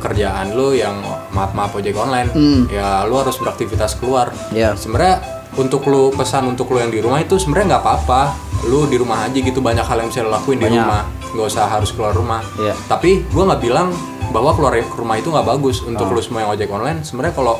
kerjaan 0.00 0.52
lu 0.52 0.72
yang 0.72 0.98
maaf 1.30 1.52
maaf 1.52 1.72
ojek 1.72 1.94
online, 1.94 2.28
Hmm. 2.28 2.66
ya 2.68 3.04
lu 3.04 3.14
harus 3.14 3.36
beraktivitas 3.36 3.94
keluar. 3.94 4.34
Iya. 4.50 4.74
Sebenarnya 4.74 5.22
untuk 5.54 5.86
lu 5.86 6.10
pesan 6.10 6.44
untuk 6.46 6.68
lu 6.68 6.78
yang 6.78 6.90
di 6.90 6.98
rumah 6.98 7.18
itu 7.18 7.36
sebenarnya 7.36 7.76
nggak 7.76 7.82
apa-apa. 7.82 8.22
Lu 8.64 8.84
di 8.84 8.96
rumah 8.96 9.22
aja 9.22 9.36
gitu 9.36 9.60
banyak 9.60 9.80
hal 9.80 9.96
yang 9.96 10.08
bisa 10.08 10.20
lu 10.20 10.28
lakuin 10.28 10.56
di 10.56 10.66
Banyak. 10.66 10.80
rumah. 10.80 11.02
Nggak 11.30 11.46
usah 11.46 11.64
harus 11.66 11.90
keluar 11.90 12.12
rumah. 12.12 12.40
Iya. 12.56 12.74
Tapi 12.84 13.24
gua 13.28 13.44
nggak 13.46 13.62
bilang 13.62 13.88
bahwa 14.28 14.50
keluar 14.52 14.72
ke 14.74 14.92
rumah 14.94 15.16
itu 15.16 15.28
nggak 15.28 15.46
bagus 15.46 15.80
untuk 15.80 16.04
Oh. 16.04 16.12
lu 16.12 16.20
semua 16.20 16.42
yang 16.42 16.50
ojek 16.50 16.68
online. 16.68 17.00
Sebenarnya 17.00 17.32
kalau 17.32 17.56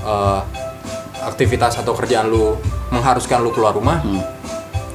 eh, 0.00 0.40
aktivitas 1.22 1.74
atau 1.76 1.92
kerjaan 1.92 2.28
lu 2.28 2.54
mengharuskan 2.90 3.40
lu 3.40 3.48
keluar 3.50 3.72
rumah, 3.72 3.98
Hmm. 3.98 4.20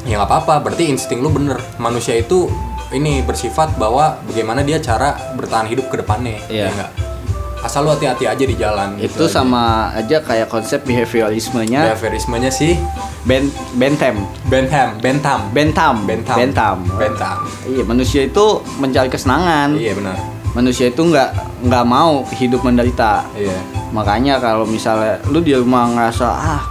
Ya 0.07 0.19
nggak 0.19 0.29
apa-apa. 0.29 0.53
Berarti 0.63 0.87
insting 0.91 1.19
lu 1.19 1.31
bener. 1.33 1.59
Manusia 1.81 2.15
itu 2.15 2.47
ini 2.89 3.21
bersifat 3.21 3.77
bahwa 3.77 4.17
bagaimana 4.25 4.65
dia 4.65 4.81
cara 4.81 5.15
bertahan 5.37 5.69
hidup 5.69 5.89
ke 5.91 6.01
depannya. 6.01 6.39
Iya. 6.49 6.69
ya 6.69 6.75
nggak? 6.75 6.91
Asal 7.59 7.83
lu 7.83 7.91
hati-hati 7.91 8.23
aja 8.23 8.43
di 8.47 8.55
jalan. 8.55 8.95
Itu 8.95 9.19
gitu 9.19 9.23
aja. 9.27 9.43
sama 9.43 9.91
aja 9.91 10.23
kayak 10.23 10.47
konsep 10.47 10.79
behavioralismenya 10.87 11.91
Behaviorismenya 11.91 12.51
sih 12.55 12.79
Ben 13.27 13.51
Bentham. 13.75 14.23
Bentham, 14.47 14.95
Bentham, 15.03 15.51
Bentham. 15.51 15.95
Bentham, 16.07 16.37
Bentham. 16.39 16.77
Bentham. 16.95 17.37
Iya, 17.67 17.83
manusia 17.83 18.21
itu 18.23 18.63
mencari 18.79 19.11
kesenangan. 19.11 19.75
Iya 19.75 19.91
benar. 19.91 20.17
Manusia 20.55 20.87
itu 20.87 21.03
nggak 21.03 21.29
nggak 21.67 21.85
mau 21.85 22.23
hidup 22.31 22.63
menderita. 22.63 23.27
Iya. 23.35 23.59
Makanya 23.91 24.39
kalau 24.39 24.63
misalnya 24.63 25.19
lu 25.27 25.43
di 25.43 25.51
rumah 25.51 25.91
ngerasa 25.91 26.27
ah 26.31 26.63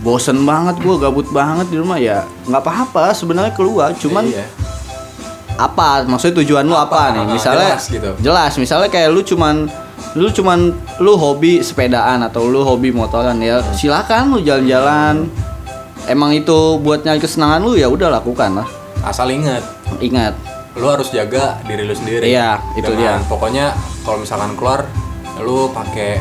bosen 0.00 0.42
banget 0.42 0.80
gua 0.80 0.96
gabut 0.98 1.28
banget 1.28 1.68
di 1.68 1.76
rumah 1.76 1.96
ya 1.96 2.24
nggak 2.48 2.60
apa-apa 2.60 3.12
sebenarnya 3.12 3.52
keluar 3.52 3.92
cuman 3.94 4.24
iya. 4.24 4.48
apa 5.60 6.08
maksudnya 6.08 6.40
tujuan 6.40 6.64
lu 6.64 6.72
apa, 6.72 7.12
Apa? 7.12 7.14
nih 7.20 7.24
misalnya 7.36 7.76
jelas 7.76 7.84
gitu. 7.92 8.10
jelas 8.18 8.52
misalnya 8.56 8.88
kayak 8.88 9.12
lu 9.12 9.20
cuman 9.20 9.68
lu 10.16 10.32
cuman 10.32 10.72
lu 10.98 11.12
hobi 11.14 11.60
sepedaan 11.60 12.24
atau 12.24 12.48
lu 12.48 12.64
hobi 12.64 12.90
motoran 12.90 13.36
ya 13.38 13.60
Hmm. 13.60 13.76
silakan 13.76 14.32
lu 14.32 14.38
jalan-jalan 14.40 15.28
emang 16.08 16.32
itu 16.32 16.80
buat 16.80 17.04
nyari 17.04 17.20
kesenangan 17.20 17.60
lu 17.60 17.76
ya 17.76 17.86
udah 17.86 18.08
lakukan 18.10 18.64
lah 18.64 18.68
Asal 19.00 19.32
ingat, 19.32 19.64
ingat 19.96 20.36
lu 20.76 20.84
harus 20.84 21.08
jaga 21.08 21.56
diri 21.64 21.82
lu 21.82 21.92
sendiri. 21.92 22.30
Iya, 22.30 22.60
itu 22.76 22.84
Dengan- 22.92 23.20
dia. 23.20 23.28
Pokoknya 23.28 23.72
kalau 24.04 24.20
misalkan 24.20 24.52
keluar, 24.54 24.84
lu 25.40 25.72
pakai 25.72 26.20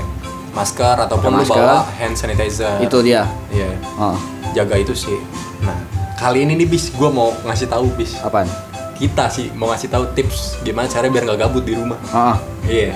masker 0.59 0.95
ataupun 0.99 1.29
lu 1.31 1.39
masker. 1.39 1.55
bawa 1.57 1.87
hand 1.89 2.13
sanitizer. 2.13 2.75
itu 2.79 2.97
dia 2.99 3.23
Iya. 3.49 3.71
oh, 3.95 4.17
Jaga 4.51 4.75
itu 4.75 4.91
sih. 4.93 5.15
Nah, 5.61 5.77
kali 6.15 6.41
ini 6.41 6.55
nih 6.55 6.67
bis, 6.67 6.91
gua 6.91 7.07
mau 7.07 7.31
ngasih 7.43 7.65
tahu 7.65 7.87
bis. 7.93 8.17
apaan 8.19 8.49
Kita 8.93 9.29
sih 9.29 9.47
mau 9.53 9.69
ngasih 9.69 9.87
tahu 9.87 10.03
tips 10.11 10.59
gimana 10.59 10.83
cara 10.85 11.07
biar 11.07 11.23
nggak 11.23 11.39
gabut 11.39 11.63
di 11.63 11.71
rumah. 11.71 11.95
oh, 12.09 12.35
Iya. 12.63 12.91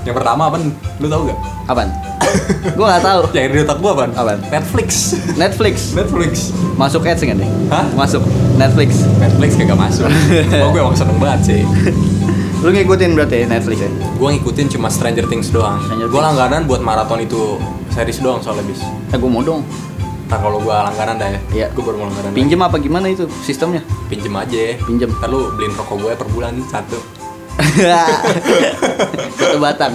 Yang 0.00 0.14
pertama 0.16 0.46
apa? 0.46 0.56
Lu 0.96 1.06
tahu 1.06 1.22
gak? 1.26 1.38
apaan 1.66 1.90
gua 2.72 2.86
nggak 2.88 3.04
tahu 3.04 3.20
Yang 3.34 3.46
di 3.48 3.58
otak 3.60 3.78
gua 3.78 3.90
apa? 3.92 4.04
Apaan? 4.12 4.38
Netflix. 4.48 4.88
Netflix 5.34 5.76
Netflix. 5.92 6.32
masuk 6.74 7.02
ads 7.02 7.20
nggak 7.20 7.36
nih 7.36 7.48
Hah? 7.68 7.86
masuk 7.92 8.22
Netflix 8.54 9.02
Netflix 9.16 9.50
kagak 9.54 9.76
masuk. 9.76 10.06
Cuma 10.50 10.66
gue 10.68 10.80
emang 10.80 10.94
seneng 10.94 11.16
banget 11.16 11.40
sih. 11.42 11.60
Lu 12.60 12.68
ngikutin 12.70 13.16
berarti 13.16 13.36
ya 13.40 13.46
Netflix 13.48 13.78
ya 13.80 13.90
Gue 14.14 14.28
ngikutin 14.36 14.66
cuma 14.70 14.92
Stranger 14.92 15.24
Things 15.24 15.48
doang. 15.48 15.80
Gue 15.80 15.96
Things. 16.06 16.20
langganan 16.20 16.68
buat 16.68 16.80
maraton 16.80 17.20
itu 17.20 17.56
series 17.88 18.20
doang 18.20 18.38
soalnya 18.38 18.64
bis. 18.64 18.84
eh 19.10 19.16
gua 19.16 19.30
mau 19.30 19.40
dong 19.40 19.64
Ntar 20.28 20.38
kalau 20.38 20.62
gue 20.62 20.70
langganan 20.70 21.18
dah 21.18 21.26
ya. 21.26 21.40
Iya. 21.50 21.66
Gue 21.72 21.82
baru 21.82 21.96
mau 21.98 22.06
langganan. 22.06 22.30
pinjem 22.30 22.60
apa 22.60 22.76
gimana 22.78 23.08
itu 23.08 23.24
sistemnya 23.40 23.80
Pinjem 24.06 24.30
aja. 24.32 24.54
ya. 24.54 24.74
Pinjem. 24.78 25.10
Ntar 25.10 25.26
lu 25.26 25.50
beliin 25.52 25.74
rokok 25.74 25.96
gue 25.98 26.12
per 26.14 26.28
bulan 26.28 26.54
satu. 26.68 27.00
satu 29.36 29.58
batang 29.60 29.92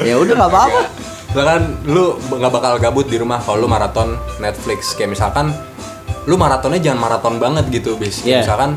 ya 0.00 0.14
udah 0.14 0.34
nggak 0.38 0.50
apa-apa 0.52 0.80
Misalkan 1.26 1.62
lu 1.84 2.14
nggak 2.30 2.48
bakal 2.48 2.72
gabut 2.78 3.06
di 3.06 3.20
rumah 3.20 3.36
kalau 3.36 3.60
lu 3.60 3.68
maraton 3.68 4.16
Netflix. 4.38 4.96
Kayak 4.96 5.18
misalkan 5.18 5.52
lu 6.24 6.34
maratonnya 6.34 6.80
jangan 6.80 6.96
maraton 6.98 7.36
banget 7.36 7.68
gitu 7.68 7.92
bis. 8.00 8.24
Kayak 8.24 8.24
Iya. 8.24 8.38
Misalkan 8.40 8.70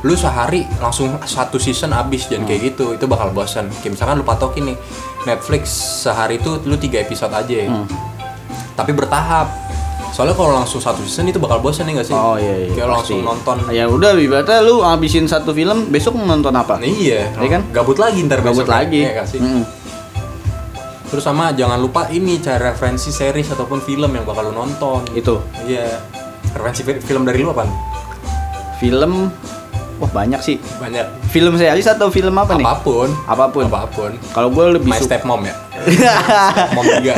lu 0.00 0.14
sehari 0.14 0.64
langsung 0.76 1.12
satu 1.20 1.56
season 1.56 1.92
abis 1.92 2.26
jangan 2.26 2.44
kayak 2.44 2.72
gitu 2.72 2.92
itu 2.92 3.04
bakal 3.04 3.30
bosan 3.30 3.68
kayak 3.76 3.94
misalkan 3.94 4.16
lu 4.16 4.24
patokin 4.24 4.64
nih 4.66 4.76
Netflix 5.22 5.68
sehari 6.00 6.36
itu 6.36 6.56
lu 6.62 6.74
tiga 6.74 6.98
episode 6.98 7.30
aja 7.30 7.56
Hmm. 7.62 7.84
tapi 8.72 8.90
bertahap 8.90 9.52
soalnya 10.10 10.32
kalau 10.32 10.52
langsung 10.54 10.78
satu 10.78 11.00
season 11.00 11.28
itu 11.28 11.36
bakal 11.36 11.60
bosan 11.60 11.84
nih 11.84 11.94
gak 11.96 12.06
sih 12.06 12.12
Oh 12.12 12.34
iya 12.34 12.64
iya. 12.64 12.72
kayak 12.72 12.88
pasti. 12.90 13.14
langsung 13.14 13.20
nonton 13.22 13.56
Ya 13.70 13.84
udah 13.86 14.10
ibaratnya 14.14 14.58
lu 14.60 14.80
habisin 14.80 15.24
satu 15.24 15.50
film, 15.50 15.86
besok 15.86 16.16
nonton 16.16 16.50
apa? 16.50 16.74
Nah, 16.74 16.84
iya 16.84 17.30
Iya 17.32 17.48
kan? 17.48 17.62
gabut 17.70 17.94
lagi 17.94 18.24
ntar 18.24 18.40
Gabut 18.40 18.64
besok, 18.64 18.72
lagi. 18.72 19.00
iya 19.00 19.14
gak 19.14 19.28
sih? 19.28 19.38
Mm-mm. 19.38 19.62
Terus 21.06 21.22
sama 21.22 21.50
jangan 21.52 21.76
lupa 21.76 22.06
ini 22.08 22.38
cari 22.38 22.58
referensi 22.64 23.10
series 23.10 23.48
ataupun 23.48 23.78
film 23.80 24.10
yang 24.10 24.22
bakal 24.22 24.46
lu 24.46 24.54
nonton. 24.56 25.06
Itu 25.12 25.42
Iya. 25.60 25.86
Referensi 26.50 26.82
fi- 26.82 26.98
film 27.00 27.22
dari 27.22 27.38
lu 27.38 27.50
apa? 27.50 27.66
film 28.76 29.28
wah 30.00 30.10
banyak 30.10 30.40
sih. 30.40 30.56
Banyak. 30.80 31.28
Film 31.28 31.54
series 31.60 31.86
atau 31.86 32.08
film 32.08 32.32
apa 32.40 32.56
nih? 32.56 32.64
Apa 32.64 32.80
pun. 32.80 33.08
Apa 33.28 33.44
pun. 33.52 33.64
Apa 33.68 33.84
pun. 33.92 34.10
Kalau 34.32 34.48
gue 34.48 34.80
lebih 34.80 34.90
My 34.90 34.98
suka 34.98 35.20
Stepmom 35.20 35.44
ya. 35.44 35.54
Mom 36.76 36.84
juga. 36.84 37.14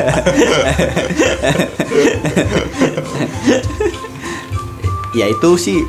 ya 5.13 5.29
itu 5.29 5.51
sih 5.61 5.85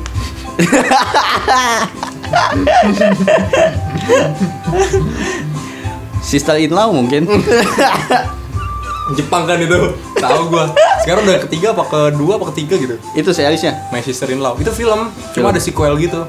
Sister 6.20 6.60
in 6.60 6.74
Law 6.74 6.92
mungkin 6.92 7.24
Jepang 9.12 9.44
kan 9.44 9.60
itu. 9.60 9.92
Tahu 10.16 10.48
gua. 10.48 10.72
Sekarang 11.04 11.28
udah 11.28 11.36
ketiga 11.44 11.76
apa 11.76 11.84
kedua 11.84 12.40
apa 12.40 12.48
ketiga 12.56 12.80
gitu. 12.80 12.96
itu 13.12 13.30
seriesnya 13.36 13.84
My 13.92 14.00
Sister 14.00 14.32
in 14.32 14.40
Law. 14.40 14.56
Itu 14.56 14.72
film. 14.72 15.12
Film. 15.12 15.44
Cuma 15.44 15.52
ada 15.52 15.60
sequel 15.60 15.92
gitu. 16.00 16.24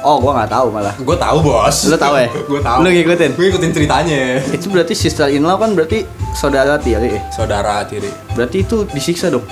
Oh 0.00 0.16
gua 0.18 0.32
nggak 0.36 0.50
tahu 0.50 0.66
malah 0.68 0.94
Gue 0.96 1.16
tahu 1.16 1.38
bos. 1.40 1.76
Lu 1.84 1.96
tahu 1.96 2.14
ya? 2.16 2.28
gue 2.50 2.60
tahu. 2.60 2.78
Lu 2.80 2.88
ngikutin? 2.88 3.30
Gue 3.32 3.44
ngikutin 3.46 3.70
ceritanya. 3.72 4.20
itu 4.48 4.66
berarti 4.68 4.94
sister 4.94 5.26
in 5.28 5.42
law 5.42 5.56
kan 5.56 5.72
berarti 5.72 6.02
saudara 6.32 6.76
tiri 6.76 7.16
eh. 7.16 7.22
Saudara 7.28 7.82
tiri. 7.82 8.08
berarti 8.32 8.62
itu 8.62 8.86
disiksa 8.86 9.28
dong 9.28 9.42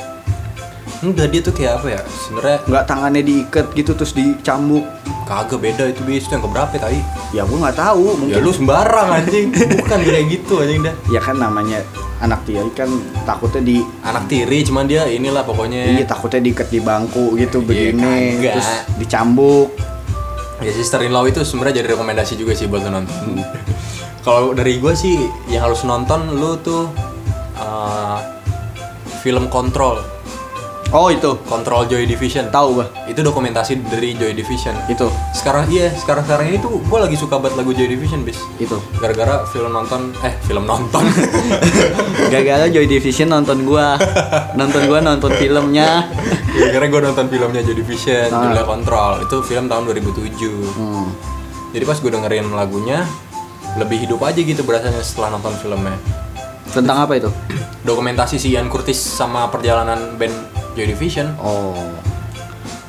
Enggak 0.97 1.29
dia 1.29 1.41
tuh 1.41 1.53
kayak 1.53 1.73
apa 1.76 1.88
ya? 1.93 2.00
Sebenarnya 2.09 2.59
nggak 2.65 2.85
tangannya 2.85 3.23
diikat 3.23 3.67
gitu 3.71 3.93
terus 3.93 4.12
dicambuk 4.12 4.81
kagak 5.23 5.59
beda 5.59 5.85
itu 5.87 6.00
bis 6.00 6.23
itu 6.23 6.33
yang 6.33 6.41
keberapa 6.41 6.71
ya, 6.71 6.81
tadi? 6.81 7.00
ya 7.33 7.43
gua 7.43 7.59
nggak 7.67 7.76
tahu 7.76 8.05
Ya 8.07 8.17
mungkin 8.17 8.41
lu 8.41 8.53
sembarang 8.55 9.09
anjing. 9.12 9.47
Bukan 9.76 9.99
kayak 10.00 10.25
gitu 10.31 10.55
anjing 10.59 10.81
dah. 10.83 10.95
ya 11.07 11.21
kan 11.21 11.37
namanya 11.37 11.83
anak 12.17 12.41
tiri 12.43 12.71
kan 12.73 12.88
takutnya 13.26 13.61
di 13.61 13.85
Anak 14.00 14.25
tiri 14.26 14.65
cuman 14.65 14.87
dia 14.87 15.05
inilah 15.05 15.43
pokoknya. 15.43 15.93
iya 15.93 16.05
takutnya 16.05 16.41
diikat 16.41 16.71
di 16.71 16.81
bangku 16.81 17.37
gitu 17.37 17.61
Iya, 17.61 17.67
begini 17.67 18.15
kagak. 18.33 18.53
terus 18.57 18.71
dicambuk 18.97 19.69
Ya 20.65 20.73
Sister 20.73 21.05
in 21.05 21.13
Law 21.13 21.29
itu 21.29 21.45
sebenarnya 21.45 21.85
jadi 21.85 21.99
rekomendasi 21.99 22.41
juga 22.41 22.57
sih 22.57 22.65
buat 22.65 22.85
lu 22.89 22.91
nonton. 22.97 23.45
Kalau 24.27 24.57
dari 24.57 24.81
gue 24.81 24.95
sih 24.97 25.21
yang 25.53 25.69
harus 25.71 25.85
nonton 25.85 26.35
lu 26.35 26.57
tuh 26.59 26.89
uh, 27.61 28.19
film 29.21 29.47
Control, 29.53 30.01
oh 30.97 31.09
itu 31.09 31.37
Control 31.45 31.85
Joy 31.85 32.05
Division. 32.05 32.49
tahu 32.49 32.81
gua 32.81 32.87
Itu 33.05 33.21
dokumentasi 33.21 33.85
dari 33.85 34.12
Joy 34.12 34.33
Division. 34.33 34.73
itu 34.87 35.05
Sekarang 35.31 35.69
iya, 35.69 35.93
sekarang 35.93 36.25
sekarang 36.25 36.47
ini 36.49 36.59
tuh 36.59 36.81
gue 36.81 36.99
lagi 36.99 37.15
suka 37.15 37.37
banget 37.37 37.61
lagu 37.61 37.71
Joy 37.71 37.85
Division 37.87 38.25
bis. 38.25 38.41
itu 38.57 38.81
Gara-gara 38.97 39.45
film 39.47 39.71
nonton, 39.71 40.17
eh 40.21 40.33
film 40.43 40.65
nonton. 40.65 41.05
gara-gara 42.33 42.67
Joy 42.67 42.87
Division 42.87 43.29
nonton 43.29 43.62
gua 43.62 44.00
nonton 44.55 44.83
gua 44.87 44.99
nonton 45.00 45.31
filmnya 45.33 46.09
Gara-gara 46.50 46.87
gue 46.88 47.00
nonton 47.05 47.26
filmnya 47.29 47.61
Joy 47.61 47.76
Division, 47.76 48.26
Ah. 48.26 48.41
judulnya 48.41 48.65
Control. 48.65 49.12
Itu 49.23 49.37
film 49.43 49.65
tahun 49.67 49.83
2007. 49.87 50.49
hmm. 50.73 51.07
Jadi 51.69 51.85
pas 51.85 51.95
gue 51.95 52.09
dengerin 52.09 52.49
lagunya, 52.50 53.05
lebih 53.76 54.00
hidup 54.00 54.25
aja 54.25 54.41
gitu 54.41 54.65
berasanya 54.65 54.99
setelah 54.99 55.37
nonton 55.37 55.53
filmnya. 55.55 55.93
tentang 56.67 56.99
apa 56.99 57.17
itu 57.17 57.31
dokumentasi 57.83 58.37
si 58.37 58.50
Ian 58.50 58.67
Curtis 58.67 58.99
sama 58.99 59.49
perjalanan 59.49 60.12
band 60.15 60.35
Joy 60.76 60.92
Division 60.92 61.33
oh. 61.40 61.75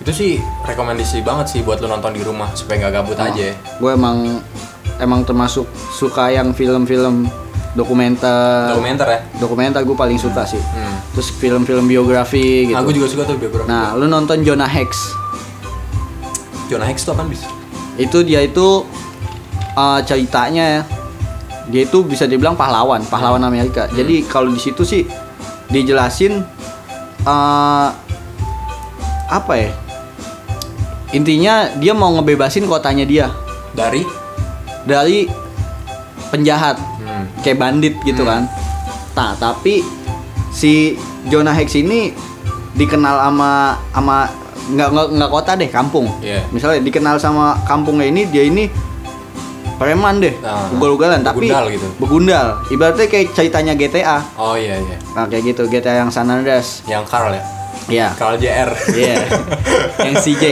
Itu 0.04 0.12
sih 0.12 0.40
rekomendasi 0.68 1.24
banget 1.24 1.48
sih 1.52 1.60
buat 1.64 1.80
lo 1.80 1.88
nonton 1.88 2.16
di 2.16 2.22
rumah 2.24 2.52
supaya 2.56 2.88
nggak 2.88 2.94
gabut 2.96 3.18
aja. 3.20 3.56
gue 3.56 3.92
emang 3.92 4.40
emang 5.00 5.24
termasuk 5.24 5.68
suka 5.92 6.32
yang 6.32 6.52
film-film 6.56 7.28
dokumenter. 7.76 8.72
Dokumenter 8.74 9.08
ya? 9.08 9.20
Dokumenter 9.38 9.82
gue 9.84 9.98
paling 9.98 10.20
suka 10.20 10.44
sih. 10.44 10.60
Hmm. 10.60 10.96
terus 11.12 11.34
film-film 11.34 11.90
biografi 11.90 12.70
gitu. 12.70 12.78
Aku 12.78 12.94
juga 12.94 13.08
suka 13.10 13.24
tuh 13.26 13.36
biografi. 13.42 13.68
Nah 13.68 13.98
lu 13.98 14.06
nonton 14.06 14.46
Jonah 14.46 14.70
Hex? 14.70 15.14
Jonah 16.70 16.86
Hex 16.86 17.08
tuh 17.08 17.16
apaan 17.16 17.32
bis? 17.32 17.42
Itu 17.98 18.22
dia 18.22 18.46
itu 18.46 18.86
uh, 19.76 20.00
ceritanya 20.06 20.86
dia 21.68 21.84
itu 21.84 22.00
bisa 22.06 22.30
dibilang 22.30 22.56
pahlawan 22.56 23.04
pahlawan 23.10 23.44
Amerika. 23.44 23.92
Jadi 23.92 24.24
kalau 24.30 24.54
di 24.54 24.62
situ 24.62 24.88
sih 24.88 25.04
dijelasin 25.68 26.57
uh, 27.28 27.92
apa 29.28 29.54
ya? 29.60 29.72
Intinya 31.12 31.72
dia 31.76 31.92
mau 31.92 32.16
ngebebasin 32.16 32.64
kotanya 32.68 33.04
dia. 33.04 33.28
Dari? 33.76 34.04
Dari 34.88 35.28
penjahat. 36.32 36.80
Hmm. 37.08 37.24
kayak 37.40 37.58
bandit 37.58 37.96
gitu 38.04 38.28
kan. 38.28 38.52
Nah 39.16 39.32
tapi 39.40 39.80
si 40.52 41.00
Jonah 41.32 41.56
Hex 41.56 41.74
ini 41.80 42.12
dikenal 42.76 43.16
sama 43.18 43.80
sama 43.96 44.18
nggak 44.68 44.90
nggak 45.16 45.32
kota 45.32 45.56
deh 45.56 45.72
kampung. 45.72 46.12
Iya. 46.20 46.44
misalnya 46.52 46.84
dikenal 46.84 47.16
sama 47.16 47.56
kampungnya 47.64 48.12
ini 48.12 48.28
dia 48.28 48.44
ini 48.44 48.68
preman 49.78 50.18
deh 50.18 50.34
Ah, 50.42 50.68
ugal-ugalan 50.70 51.22
tapi 51.22 51.46
begundal 51.46 51.66
gitu. 51.70 51.88
begundal. 51.98 52.48
Ibaratnya 52.68 53.06
kayak 53.06 53.32
ceritanya 53.32 53.74
GTA 53.74 54.18
oh 54.36 54.54
iya 54.54 54.76
iya. 54.76 54.98
Nah 55.14 55.26
kayak 55.26 55.54
gitu 55.54 55.66
GTA 55.66 56.02
yang 56.02 56.10
San 56.10 56.28
Andreas. 56.28 56.82
Yang 56.84 57.06
Carl 57.08 57.32
ya? 57.32 57.44
Ya 57.88 58.08
Carl 58.14 58.36
JR 58.36 58.68
Iya. 58.92 59.16
yang 60.02 60.16
CJ 60.18 60.44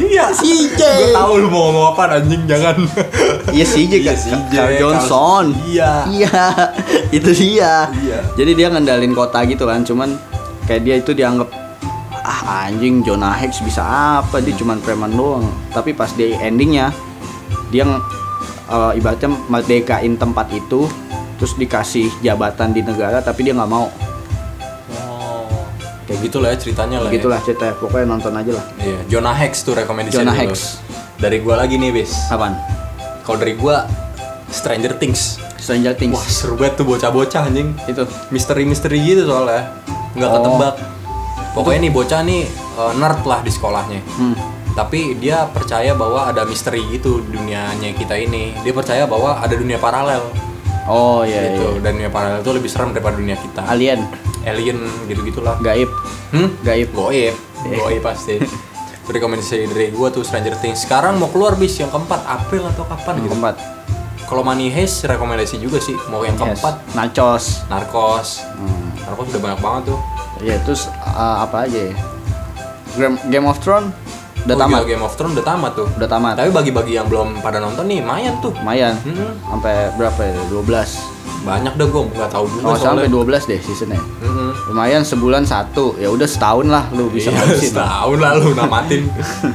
iya. 0.00 0.24
CJ 0.30 0.80
gue 0.80 1.10
tahu 1.10 1.32
lu 1.40 1.48
mau 1.48 1.68
ngomong 1.68 1.86
apa 1.92 2.18
anjing 2.18 2.44
jangan. 2.44 2.76
Iya 3.50 3.64
CJ 3.64 3.92
Iya, 3.94 4.00
kan 4.04 4.16
CJ, 4.16 4.52
Carl 4.52 4.72
Johnson. 4.78 5.44
Iya. 5.66 5.92
Iya. 6.08 6.42
Itu 7.16 7.30
dia. 7.32 7.88
Iya. 7.90 8.18
Jadi 8.34 8.52
dia 8.54 8.68
ngendalin 8.68 9.12
kota 9.12 9.42
gitu 9.44 9.64
kan 9.64 9.82
Cuman 9.82 10.16
Kayak 10.64 10.80
dia 10.82 10.96
itu 10.96 11.12
dianggap 11.12 11.48
Ah 12.24 12.64
anjing 12.66 13.04
Jonah 13.04 13.36
Hex 13.36 13.60
bisa 13.60 13.84
apa? 13.84 14.40
Dia 14.40 14.56
cuman 14.56 14.80
preman 14.80 15.12
doang. 15.12 15.44
Tapi 15.70 15.92
pas 15.92 16.08
di 16.10 16.32
endingnya 16.32 16.88
Dia 17.68 17.84
eh, 18.66 18.92
Ibaratnya 18.96 19.28
merdekain 19.52 20.16
tempat 20.16 20.48
itu 20.50 20.88
Terus 21.36 21.52
dikasih 21.54 22.08
jabatan 22.24 22.72
di 22.72 22.80
negara 22.80 23.20
Tapi 23.20 23.44
dia 23.44 23.52
nggak 23.52 23.68
mau. 23.68 23.92
Oh 24.96 25.52
kayak 26.04 26.20
gitulah 26.20 26.48
ya 26.52 26.56
ceritanya 26.56 26.96
lah 27.00 27.08
ya. 27.08 27.12
Begitulah 27.16 27.40
cerita 27.44 27.64
Pokoknya 27.76 28.06
nonton 28.08 28.32
aja 28.32 28.52
lah. 28.56 28.64
Iya 28.80 28.98
Jonah 29.08 29.36
Hex 29.36 29.52
tuh 29.60 29.72
rekomendasi 29.76 30.16
Jonah. 30.16 30.36
Hex. 30.36 30.80
dari 31.14 31.40
gua 31.40 31.60
lagi 31.60 31.76
nih 31.80 31.94
bis 31.94 32.12
Apaan? 32.28 32.52
kalau 33.24 33.40
dari 33.40 33.56
gua 33.56 33.88
Stranger 34.52 34.94
Things. 35.00 35.40
Stranger 35.56 35.96
Things. 35.96 36.12
Wah 36.14 36.22
seru 36.22 36.54
banget 36.54 36.78
tuh 36.78 36.86
bocah-bocah 36.86 37.48
anjing. 37.48 37.74
Itu. 37.88 38.06
Misteri-misteri 38.30 39.02
gitu 39.02 39.26
soalnya. 39.26 39.72
Nggak 40.14 40.28
Oh. 40.30 40.34
ketebak 40.38 40.74
Pokoknya 41.54 41.86
nih 41.86 41.92
bocah 41.94 42.20
nih 42.20 42.42
eh, 42.50 42.92
nerd 42.98 43.22
lah 43.22 43.40
di 43.40 43.50
sekolahnya. 43.50 44.00
Hmm. 44.18 44.34
Tapi 44.74 45.14
dia 45.16 45.46
percaya 45.46 45.94
bahwa 45.94 46.26
ada 46.26 46.42
misteri 46.42 46.82
gitu 46.90 47.22
dunianya 47.22 47.94
kita 47.94 48.18
ini. 48.18 48.58
Dia 48.60 48.74
percaya 48.74 49.06
bahwa 49.06 49.38
ada 49.38 49.54
dunia 49.54 49.78
paralel. 49.78 50.26
Oh 50.84 51.22
iya, 51.22 51.54
gitu. 51.54 51.78
iya. 51.78 51.80
Dan 51.80 51.96
dunia 51.96 52.10
paralel 52.10 52.42
itu 52.42 52.50
lebih 52.50 52.66
serem 52.68 52.90
daripada 52.90 53.14
dunia 53.14 53.38
kita. 53.38 53.62
Alien. 53.64 54.02
Alien 54.42 54.82
gitu-gitulah. 55.06 55.56
Gaib. 55.62 55.88
Hmm? 56.34 56.50
Gaib. 56.60 56.90
Goib 56.90 57.32
Iya. 57.64 57.78
Goib 57.80 58.02
pasti. 58.02 58.36
Rekomendasi 59.14 59.68
dari 59.68 59.94
gua 59.94 60.10
tuh 60.10 60.26
Stranger 60.26 60.58
Things. 60.58 60.82
Sekarang 60.82 61.22
mau 61.22 61.30
keluar 61.30 61.54
bis. 61.54 61.78
Yang 61.78 61.94
keempat 61.94 62.20
April 62.26 62.66
atau 62.66 62.82
kapan 62.84 63.22
gitu. 63.22 63.30
Keempat. 63.30 63.54
Kalau 64.24 64.42
Money 64.42 64.72
Heist 64.74 65.06
rekomendasi 65.06 65.62
juga 65.62 65.78
sih. 65.78 65.94
Mau 66.10 66.26
yang 66.26 66.34
Yes. 66.34 66.58
keempat. 66.58 66.74
Nachos. 66.98 67.44
Narcos. 67.70 68.42
Hmm. 68.58 68.90
Narcos 69.06 69.30
udah 69.30 69.40
banyak 69.40 69.60
banget 69.62 69.82
tuh 69.94 70.00
Iya, 70.44 70.60
terus 70.60 70.86
uh, 71.08 71.40
apa 71.40 71.64
aja 71.64 71.80
ya? 71.80 71.94
Game, 72.94 73.16
Game 73.26 73.46
of 73.46 73.58
Thrones 73.58 73.90
udah 74.44 74.54
Oh, 74.54 74.60
tamat. 74.60 74.76
gila, 74.76 74.86
Game 74.86 75.02
of 75.02 75.12
Thrones 75.14 75.32
udah 75.32 75.46
tamat 75.46 75.72
tuh 75.72 75.88
Udah 75.90 76.04
tamat. 76.04 76.36
Tapi 76.36 76.52
bagi-bagi 76.52 76.92
yang 76.94 77.08
belum 77.08 77.40
pada 77.40 77.56
nonton 77.56 77.84
nih 77.84 77.98
Mayan 77.98 78.36
tuh 78.38 78.52
Lumayan. 78.54 78.92
Mm-mm. 79.02 79.40
Sampai 79.42 79.88
berapa 79.94 80.20
ya? 80.20 80.36
12. 80.52 81.16
Banyak 81.44 81.72
dah 81.74 81.86
gue 81.86 82.02
nggak 82.10 82.30
tahu 82.30 82.44
juga 82.46 82.62
Oh, 82.62 82.74
sampai 82.74 83.08
soalnya 83.08 83.40
12 83.40 83.48
deh 83.48 83.58
seasonnya. 83.58 84.00
Mm-mm. 84.20 84.50
Lumayan 84.68 85.00
sebulan 85.02 85.42
satu. 85.42 85.96
Ya 85.96 86.08
udah 86.08 86.24
setahun 86.24 86.66
lah 86.66 86.84
lu 86.90 87.08
bisa 87.08 87.28
Iya, 87.28 87.40
ngabisin. 87.40 87.68
setahun 87.72 88.18
lah 88.20 88.32
lu 88.36 88.52
namatin 88.52 89.02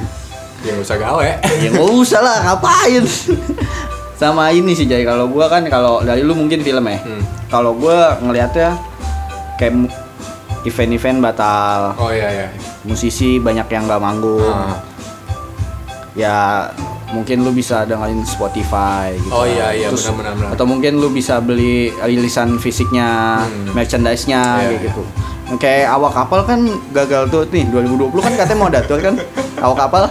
Ya 0.66 0.74
nggak 0.74 0.84
usah 0.84 0.98
gawe 0.98 1.24
ya 1.56 1.70
nggak 1.72 1.88
usah 1.96 2.20
lah, 2.20 2.38
ngapain? 2.44 3.04
Sama 4.20 4.52
ini 4.52 4.76
sih 4.76 4.84
Jay, 4.84 5.08
kalau 5.08 5.26
gua 5.26 5.48
kan 5.48 5.64
kalau 5.66 6.04
dari 6.04 6.20
lu 6.20 6.36
mungkin 6.36 6.60
film 6.60 6.84
ya. 6.84 7.00
Hmm. 7.00 7.24
Kalau 7.48 7.72
gua 7.72 8.20
ngelihatnya 8.20 8.76
kayak 9.56 9.88
event-event 10.62 11.20
batal, 11.20 11.92
Oh 11.96 12.08
iya 12.08 12.30
iya 12.30 12.46
musisi 12.82 13.38
banyak 13.38 13.68
yang 13.68 13.86
nggak 13.86 13.98
manggung. 13.98 14.44
Ah. 14.44 14.76
ya 16.12 16.68
mungkin 17.10 17.42
lu 17.42 17.50
bisa 17.50 17.84
dengerin 17.84 18.22
Spotify 18.22 19.16
gitu. 19.16 19.32
Oh 19.32 19.42
iya, 19.42 19.72
iya, 19.72 19.88
Terus- 19.88 20.04
benar, 20.10 20.14
benar, 20.14 20.32
benar. 20.36 20.48
Atau 20.54 20.64
mungkin 20.64 20.96
lu 20.96 21.10
bisa 21.10 21.40
beli 21.40 21.90
rilisan 21.96 22.56
fisiknya, 22.56 23.42
Hmm. 23.42 23.72
merchandise-nya 23.72 24.38
Iya, 24.38 24.60
kayak 24.60 24.74
iya. 24.74 24.86
gitu. 24.86 25.02
Kayak 25.56 25.86
awak 25.92 26.12
kapal 26.14 26.40
kan 26.44 26.60
gagal 26.92 27.22
tuh 27.28 27.42
nih 27.50 27.64
2020 27.68 28.20
kan 28.20 28.32
katanya 28.36 28.58
mau 28.58 28.70
datur 28.70 29.00
kan 29.00 29.16
awak 29.58 29.78
kapal. 29.80 30.04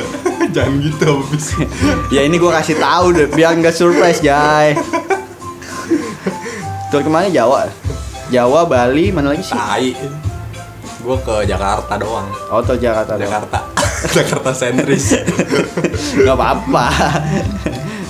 Jangan 0.54 0.72
gitu 0.78 1.04
habis 1.08 1.44
Ya 2.14 2.20
ini 2.22 2.36
gua 2.36 2.54
kasih 2.54 2.76
tahu 2.76 3.10
deh 3.10 3.26
biar 3.26 3.54
nggak 3.54 3.72
surprise 3.72 4.20
Jay. 4.20 4.76
Tur 6.88 7.00
ke 7.00 7.08
mana 7.08 7.26
Jawa? 7.26 7.66
Jawa, 8.34 8.66
Bali, 8.66 9.14
mana 9.14 9.30
lagi 9.30 9.46
sih? 9.46 9.54
Tai. 9.54 9.94
Gue 11.06 11.16
ke 11.22 11.46
Jakarta 11.46 11.94
doang. 11.94 12.26
Oh, 12.50 12.58
tuh 12.58 12.74
Jakarta. 12.74 13.14
doang. 13.14 13.30
Jakarta. 13.30 13.58
Jakarta 14.18 14.50
sentris. 14.50 15.14
Gak 16.26 16.34
apa-apa. 16.34 16.86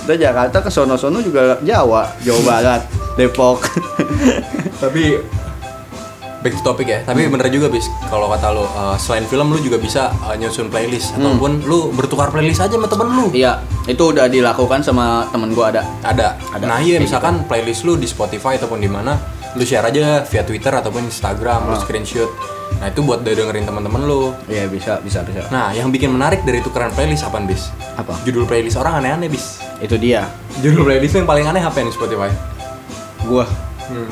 Kita 0.01 0.17
Jakarta 0.17 0.65
ke 0.65 0.69
sono-sono 0.73 1.21
juga 1.21 1.61
Jawa, 1.61 2.09
Jawa 2.25 2.41
Barat, 2.41 2.81
Depok. 3.13 3.69
Tapi 4.81 5.21
back 6.41 6.53
to 6.57 6.61
topic 6.65 6.89
ya. 6.89 6.99
Tapi 7.05 7.29
bener 7.29 7.45
juga 7.53 7.69
bis 7.69 7.85
kalau 8.09 8.25
kata 8.29 8.53
lu 8.53 8.65
uh, 8.65 8.97
selain 8.97 9.29
film 9.29 9.49
lu 9.49 9.61
juga 9.61 9.81
bisa 9.81 10.13
uh, 10.25 10.37
nyusun 10.37 10.69
playlist 10.69 11.17
ataupun 11.17 11.65
lu 11.65 11.89
bertukar 11.93 12.29
playlist 12.29 12.61
aja 12.61 12.77
sama 12.77 12.85
temen 12.85 13.13
lu. 13.13 13.25
Iya, 13.33 13.65
itu 13.89 14.13
udah 14.13 14.29
dilakukan 14.29 14.85
sama 14.85 15.25
temen 15.33 15.57
gua 15.57 15.73
ada. 15.73 15.81
Ada. 16.05 16.37
Ada. 16.53 16.65
Nah 16.69 16.81
iya 16.81 17.01
misalkan 17.01 17.45
playlist 17.49 17.81
lu 17.81 17.97
di 17.97 18.05
Spotify 18.05 18.61
ataupun 18.61 18.77
di 18.77 18.85
mana, 18.85 19.17
lu 19.55 19.63
share 19.63 19.87
aja 19.87 20.21
via 20.23 20.43
Twitter 20.43 20.69
ataupun 20.69 21.07
Instagram, 21.07 21.71
lu 21.71 21.75
screenshot. 21.75 22.27
Nah 22.75 22.91
itu 22.91 22.99
buat 22.99 23.23
dengerin 23.23 23.63
teman-teman 23.63 24.03
lu. 24.03 24.35
Iya, 24.45 24.67
bisa, 24.67 24.99
bisa, 24.99 25.23
bisa. 25.23 25.47
Nah 25.47 25.71
yang 25.71 25.87
bikin 25.89 26.11
menarik 26.11 26.43
dari 26.43 26.59
tukeran 26.59 26.91
playlist 26.91 27.23
apaan 27.23 27.47
bis? 27.47 27.71
Apa? 27.95 28.19
Judul 28.23 28.43
playlist 28.43 28.75
orang 28.75 28.99
aneh-aneh 28.99 29.31
bis. 29.31 29.63
Itu 29.79 29.95
dia. 29.95 30.27
Judul 30.59 30.83
playlist 30.83 31.15
yang 31.15 31.23
paling 31.23 31.45
aneh 31.45 31.63
apa 31.63 31.77
yang 31.77 31.87
di 31.87 31.95
Spotify? 31.95 32.27
Gua, 33.23 33.47
Hmm. 33.85 34.09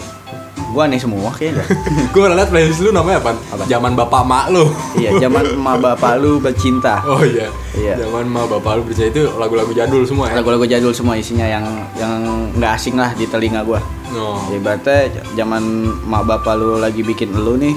gua 0.70 0.86
aneh 0.86 1.02
semua 1.02 1.34
kayaknya. 1.34 1.66
Gue 2.14 2.22
pernah 2.24 2.38
liat 2.40 2.50
playlist 2.50 2.80
lu 2.80 2.94
namanya 2.94 3.20
apa? 3.20 3.32
Apa? 3.52 3.64
Zaman 3.66 3.92
bapak 3.94 4.22
mak 4.24 4.46
lu. 4.50 4.70
iya, 4.96 5.12
zaman 5.18 5.44
emak 5.58 5.78
bapak 5.82 6.14
lu 6.18 6.38
bercinta. 6.40 7.02
Oh 7.04 7.20
iya. 7.20 7.50
Iya. 7.74 8.06
Zaman 8.06 8.30
mak 8.30 8.48
bapak 8.48 8.80
lu 8.80 8.82
bercerita 8.88 9.18
itu 9.18 9.24
lagu-lagu 9.36 9.74
jadul 9.74 10.06
semua 10.06 10.30
ya. 10.32 10.40
Lagu-lagu 10.40 10.64
jadul 10.64 10.94
semua 10.94 11.18
isinya 11.18 11.44
yang 11.44 11.66
yang 11.98 12.16
nggak 12.56 12.72
asing 12.80 12.96
lah 12.96 13.12
di 13.14 13.26
telinga 13.26 13.66
gua. 13.66 13.82
No. 14.14 14.46
Ya 14.48 14.56
ibaratnya 14.56 14.98
zaman 15.34 15.64
mak 16.06 16.24
bapak 16.24 16.54
lu 16.54 16.78
lagi 16.78 17.02
bikin 17.02 17.34
lu 17.34 17.58
nih 17.58 17.74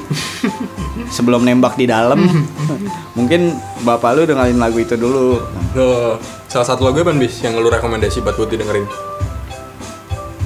sebelum 1.08 1.42
nembak 1.42 1.74
di 1.74 1.84
dalam 1.84 2.28
mungkin 3.16 3.56
bapak 3.82 4.12
lu 4.12 4.22
dengerin 4.22 4.56
lagu 4.56 4.76
itu 4.76 4.94
dulu 4.94 5.40
Tuh, 5.72 6.20
salah 6.46 6.66
satu 6.66 6.84
lagu 6.84 7.00
apa 7.00 7.12
bis 7.12 7.40
yang 7.40 7.56
lu 7.56 7.66
rekomendasi 7.66 8.20
buat 8.20 8.36
buat 8.36 8.48
didengerin? 8.48 8.84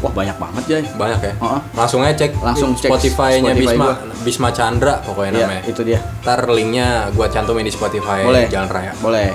wah 0.00 0.09
banyak 0.09 0.33
banget 0.35 0.64
Jay 0.64 0.83
Banyak 0.90 1.20
ya? 1.20 1.35
Heeh. 1.37 1.61
Langsung 1.74 2.00
aja 2.00 2.14
cek 2.16 2.33
Langsung 2.40 2.72
cek 2.72 2.88
Spotify-nya 2.88 3.53
Spotify 3.53 3.68
Bisma, 3.68 3.85
gua. 3.85 3.94
Bisma 4.22 4.48
Chandra 4.48 4.94
pokoknya 5.03 5.31
Iya, 5.31 5.44
namanya. 5.44 5.62
itu 5.68 5.81
dia 5.85 5.98
Ntar 6.24 6.48
linknya 6.48 6.87
gua 7.12 7.29
cantumin 7.29 7.62
di 7.62 7.72
Spotify 7.74 8.24
boleh 8.24 8.48
Jalan 8.48 8.70
Raya. 8.70 8.92
boleh 8.96 9.29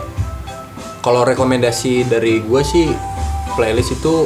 Kalau 0.99 1.21
rekomendasi 1.21 2.09
dari 2.09 2.41
gua 2.41 2.65
sih 2.65 2.89
playlist 3.53 3.93
itu 3.93 4.25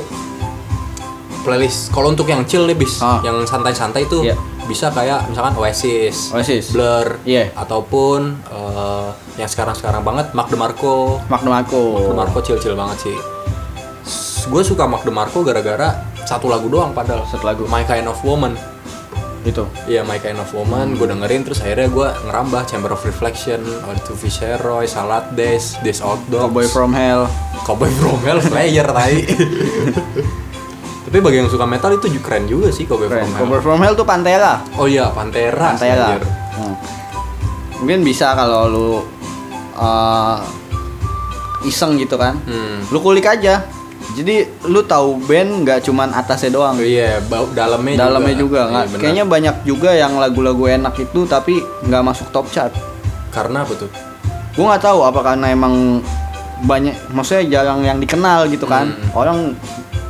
playlist 1.39 1.89
kalau 1.89 2.09
untuk 2.09 2.25
yang 2.25 2.43
chill 2.43 2.63
deh 2.63 2.73
bis, 2.73 2.99
Ah. 2.99 3.19
yang 3.21 3.41
santai-santai 3.41 4.03
itu 4.03 4.21
Iya. 4.21 4.35
bisa 4.65 4.89
kayak 4.89 5.25
misalkan 5.27 5.55
Oasis, 5.55 6.29
Oasis. 6.29 6.71
Blur, 6.71 7.17
Iya. 7.23 7.49
ataupun 7.53 8.37
eh, 8.45 9.07
yang 9.35 9.47
sekarang-sekarang 9.47 10.01
banget 10.01 10.31
Mark 10.31 10.47
DeMarco. 10.47 11.17
Mark 11.25 11.41
DeMarco 11.41 11.81
DeMarco 12.07 12.39
chill-chill 12.39 12.73
banget 12.73 12.97
sih. 13.03 13.17
Gue 14.45 14.61
suka 14.61 14.83
Mark 14.83 15.01
DeMarco 15.01 15.41
gara-gara 15.41 15.93
satu 16.23 16.45
lagu 16.45 16.67
doang 16.67 16.91
padahal. 16.91 17.25
Satu 17.25 17.43
lagu. 17.43 17.65
My 17.65 17.81
Kind 17.83 18.05
of 18.05 18.19
Woman. 18.21 18.53
itu 19.39 19.63
Iya, 19.87 20.03
My 20.03 20.19
Kind 20.19 20.35
of 20.35 20.51
Woman. 20.51 20.99
Gue 20.99 21.07
dengerin 21.07 21.41
terus 21.41 21.63
akhirnya 21.63 21.87
gue 21.87 22.07
ngerambah 22.27 22.67
Chamber 22.67 22.91
of 22.91 22.99
Reflection, 23.01 23.63
On 23.87 23.95
to 23.97 24.11
Viceroy, 24.13 24.83
Salad 24.83 25.31
Days, 25.31 25.79
This 25.79 26.03
Old 26.03 26.19
Dogs, 26.27 26.43
Cowboy 26.45 26.67
from 26.67 26.91
Hell 26.91 27.23
Cowboy 27.63 27.87
from 27.93 28.19
Hell, 28.19 28.43
Slayer 28.43 28.83
tai. 28.85 29.23
Tapi 31.09 31.17
bagi 31.19 31.37
yang 31.37 31.49
suka 31.49 31.65
metal 31.65 31.89
itu 31.91 32.05
juga 32.07 32.23
keren 32.29 32.45
juga 32.45 32.69
sih 32.69 32.85
Cowboy 32.85 33.09
Keren. 33.09 33.25
from 33.25 33.29
Hell. 33.31 33.39
Cowboy 33.41 33.59
from 33.59 33.79
Hell 33.81 33.95
tuh 33.95 34.05
Pantera 34.05 34.61
Oh 34.77 34.85
iya, 34.85 35.09
Pantera. 35.09 35.73
Pantera. 35.73 36.07
Hmm. 36.53 36.75
mungkin 37.79 38.03
bisa 38.03 38.35
kalau 38.35 38.67
lu 38.67 38.89
uh, 39.73 40.37
iseng 41.61 41.95
gitu 41.95 42.13
kan 42.13 42.35
Hmm. 42.43 42.83
lu 42.85 42.99
kulik 42.99 43.23
aja 43.23 43.63
jadi 44.11 44.35
lu 44.63 44.81
tahu 44.81 45.17
band 45.21 45.63
nggak 45.63 45.79
cuman 45.81 46.11
atasnya 46.11 46.51
doang 46.51 46.75
iya, 46.77 47.23
bau 47.23 47.47
dalamnya 47.49 47.95
dalamnya 47.99 48.35
juga 48.35 48.59
Iya, 48.59 48.69
nggak 48.69 48.85
benar. 48.85 48.99
kayaknya 48.99 49.25
banyak 49.25 49.55
juga 49.63 49.89
yang 49.93 50.13
lagu-lagu 50.13 50.63
enak 50.69 50.93
itu 50.99 51.23
tapi 51.23 51.57
nggak 51.81 52.03
masuk 52.03 52.27
top 52.29 52.47
chart 52.49 52.75
karena 53.29 53.63
apa 53.63 53.73
tuh? 53.73 53.89
gue 54.51 54.65
nggak 54.65 54.83
tahu 54.83 54.99
apa 55.01 55.19
karena 55.23 55.47
emang 55.49 56.03
banyak 56.61 56.91
maksudnya 57.09 57.43
jarang 57.49 57.79
yang 57.81 57.97
dikenal 57.97 58.43
gitu 58.45 58.65
kan 58.65 58.91
Hmm. 58.91 59.15
orang 59.15 59.37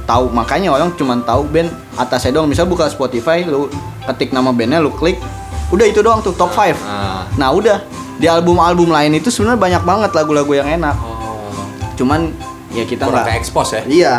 tahu 0.10 0.26
makanya 0.28 0.74
orang 0.74 0.90
cuman 0.92 1.22
tahu 1.22 1.46
band 1.46 1.70
atasnya 1.94 2.34
doang 2.34 2.50
misal 2.50 2.66
buka 2.66 2.90
Spotify 2.90 3.46
lu 3.46 3.70
ketik 4.04 4.34
nama 4.34 4.50
bandnya 4.50 4.82
lu 4.82 4.90
klik 4.92 5.22
udah 5.70 5.86
itu 5.86 6.02
doang 6.02 6.20
tuh 6.20 6.34
top 6.34 6.50
5 6.50 6.74
Ah. 6.82 7.30
nah 7.38 7.54
udah 7.54 7.86
di 8.18 8.26
album-album 8.26 8.90
lain 8.90 9.14
itu 9.14 9.30
sebenarnya 9.30 9.62
banyak 9.62 9.84
banget 9.86 10.12
lagu-lagu 10.12 10.50
yang 10.52 10.68
enak 10.68 10.98
Oh. 10.98 11.54
cuman 11.94 12.34
ya 12.70 12.84
kita 12.84 13.06
nggak 13.06 13.38
expose 13.38 13.78
ya. 13.78 13.82
iya 13.86 14.14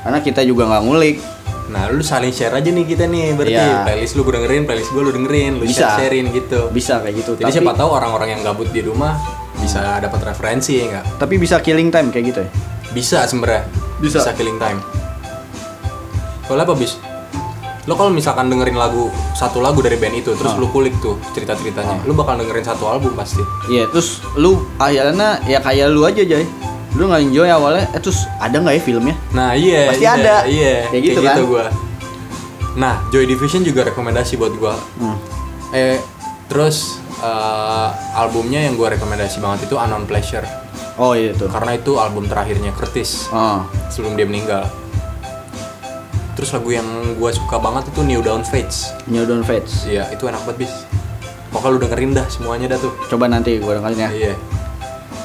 karena 0.00 0.18
kita 0.18 0.40
juga 0.40 0.64
nggak 0.66 0.82
ngulik 0.82 1.18
Nah, 1.64 1.88
lu 1.88 2.04
saling 2.04 2.28
share 2.28 2.52
aja 2.52 2.68
nih 2.68 2.84
kita 2.84 3.08
nih 3.08 3.32
berarti 3.32 3.56
Iya. 3.56 3.82
playlist 3.82 4.14
lu 4.14 4.22
gue 4.22 4.36
dengerin, 4.36 4.62
playlist 4.62 4.92
gue 4.92 5.00
lu 5.00 5.10
dengerin, 5.10 5.58
lu 5.58 5.64
Bisa. 5.64 5.96
share 5.96 6.12
sharein 6.12 6.28
gitu. 6.28 6.68
bisa 6.70 7.00
kayak 7.00 7.14
gitu 7.18 7.32
Jadi 7.34 7.42
tapi 7.42 7.50
siapa 7.50 7.72
tahu 7.72 7.88
orang-orang 7.90 8.28
yang 8.30 8.42
gabut 8.44 8.68
di 8.68 8.78
rumah 8.78 9.16
bisa 9.56 9.96
dapat 9.96 10.20
referensi 10.28 10.76
ya 10.76 10.84
enggak? 10.86 11.04
tapi 11.16 11.34
bisa 11.34 11.56
killing 11.58 11.88
time 11.88 12.12
kayak 12.12 12.24
gitu 12.30 12.40
ya 12.42 12.50
Bisa 12.92 13.24
sebenarnya. 13.24 13.64
Bisa. 13.96 14.20
killing 14.30 14.60
time. 14.60 14.78
Kalau 16.44 16.60
apa 16.60 16.74
bis? 16.74 17.00
Lo 17.84 18.00
kalau 18.00 18.08
misalkan 18.08 18.48
dengerin 18.48 18.80
lagu 18.80 19.12
satu 19.36 19.60
lagu 19.60 19.84
dari 19.84 20.00
band 20.00 20.16
itu 20.16 20.32
terus 20.32 20.52
Ah. 20.52 20.60
lu 20.60 20.72
kulik 20.72 20.96
tuh 21.04 21.20
cerita-ceritanya, 21.36 22.00
lu 22.08 22.16
bakal 22.16 22.40
dengerin 22.40 22.64
satu 22.64 22.88
album 22.88 23.12
pasti. 23.12 23.44
Iya, 23.68 23.92
terus 23.92 24.24
lu 24.36 24.64
akhirnya 24.80 25.44
ya 25.44 25.60
kayak 25.60 25.92
lu 25.92 26.04
aja, 26.08 26.24
Jay. 26.24 26.48
Lu 26.96 27.10
nggak 27.10 27.28
enjoy 27.28 27.48
awalnya, 27.50 27.84
eh 27.92 28.00
terus 28.00 28.24
ada 28.40 28.56
nggak 28.56 28.74
ya 28.78 28.82
filmnya? 28.82 29.16
Nah, 29.36 29.52
iya. 29.52 29.92
Pasti 29.92 30.06
iya, 30.06 30.12
ada. 30.16 30.34
Iya. 30.48 30.74
Kayak 30.88 31.02
gitu 31.04 31.20
kan? 31.20 31.36
gua. 31.44 31.64
Nah, 32.74 32.94
Joy 33.12 33.28
Division 33.28 33.62
juga 33.62 33.84
rekomendasi 33.84 34.40
buat 34.40 34.54
gua. 34.56 34.74
Hmm. 34.96 35.18
Eh, 35.70 36.00
terus 36.48 37.02
eh, 37.20 37.88
albumnya 38.16 38.64
yang 38.64 38.80
gua 38.80 38.94
rekomendasi 38.94 39.44
banget 39.44 39.68
itu 39.68 39.76
Unknown 39.76 40.08
Pleasure. 40.08 40.46
Oh 40.96 41.12
iya 41.12 41.34
tuh. 41.34 41.50
Karena 41.50 41.74
itu 41.74 41.98
album 41.98 42.30
terakhirnya 42.30 42.70
Curtis 42.70 43.26
Oh, 43.28 43.66
sebelum 43.90 44.14
dia 44.14 44.24
meninggal. 44.24 44.70
Terus 46.34 46.50
lagu 46.50 46.68
yang 46.68 46.86
gua 47.14 47.30
suka 47.30 47.56
banget 47.56 47.88
itu 47.88 48.00
New 48.02 48.20
Down 48.20 48.42
Fates. 48.42 48.90
New 49.06 49.22
Dawn 49.22 49.40
Fates. 49.40 49.84
Iya, 49.84 50.10
itu 50.10 50.24
enak 50.24 50.42
banget 50.42 50.66
bis. 50.66 50.72
Pokoknya 51.48 51.70
lu 51.70 51.80
dengerin 51.80 52.10
dah 52.12 52.26
semuanya 52.26 52.66
dah 52.68 52.78
tuh. 52.80 52.90
Coba 53.06 53.26
nanti 53.26 53.56
gua 53.56 53.78
dengerin 53.78 53.98
ya. 54.00 54.10
Iya. 54.10 54.34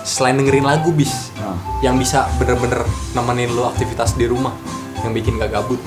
Selain 0.01 0.35
dengerin 0.35 0.63
lagu 0.63 0.89
bis, 0.89 1.29
Oh. 1.39 1.53
yang 1.81 1.95
bisa 1.95 2.29
bener-bener 2.35 2.81
nemenin 3.11 3.49
lu 3.49 3.63
aktivitas 3.63 4.13
di 4.13 4.25
rumah, 4.25 4.53
yang 4.99 5.11
bikin 5.11 5.35
gak 5.35 5.49
gabut. 5.51 5.77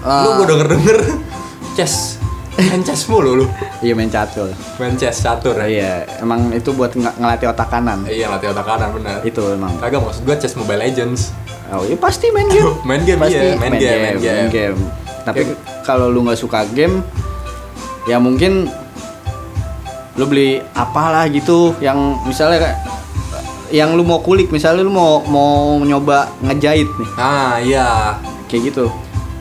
Ah, 0.00 0.22
Lu 0.22 0.30
gua 0.36 0.46
denger 0.48 0.68
denger 0.70 0.98
chess, 1.76 2.18
main 2.56 2.80
chess 2.80 3.06
mulu 3.06 3.34
lu, 3.36 3.46
Iya 3.80 3.92
main 3.92 4.06
catur. 4.06 4.54
main 4.76 4.94
chess 4.94 5.18
catur 5.20 5.54
ya. 5.56 5.66
Iya, 5.66 5.92
emang 6.20 6.50
itu 6.52 6.70
buat 6.70 6.94
ng- 6.94 7.14
ngelatih 7.16 7.46
otak 7.48 7.68
kanan. 7.68 8.06
Iya 8.06 8.26
latih 8.28 8.50
otak 8.50 8.64
kanan 8.64 8.90
bener. 8.92 9.18
Itu 9.22 9.42
emang. 9.48 9.74
Kagak 9.76 9.98
maksud 10.00 10.22
gua 10.22 10.36
chess 10.36 10.54
Mobile 10.54 10.78
Legends. 10.80 11.34
Oh 11.68 11.82
iya 11.82 11.96
pasti 11.96 12.30
main 12.30 12.46
game. 12.46 12.72
Main 12.88 13.02
game, 13.02 13.18
pasti 13.18 13.36
iya, 13.36 13.54
main 13.54 13.74
game, 13.74 14.00
main 14.00 14.18
game. 14.18 14.48
game. 14.48 14.78
Tapi 15.22 15.42
kalau 15.82 16.06
lu 16.06 16.22
nggak 16.22 16.36
suka 16.36 16.62
game, 16.68 17.02
ya 18.04 18.16
mungkin 18.16 18.70
lu 20.14 20.24
beli 20.24 20.62
apalah 20.72 21.26
gitu 21.26 21.74
yang 21.78 21.98
misalnya 22.22 22.62
kayak 22.62 22.78
yang 23.68 23.92
lu 23.92 24.00
mau 24.00 24.16
kulik 24.18 24.48
misalnya 24.48 24.80
lu 24.80 24.88
mau 24.88 25.20
mau 25.22 25.52
nyoba 25.76 26.30
ngejahit 26.40 26.86
nih 26.88 27.10
Nah 27.14 27.58
iya, 27.58 28.14
kayak 28.46 28.62
gitu 28.70 28.86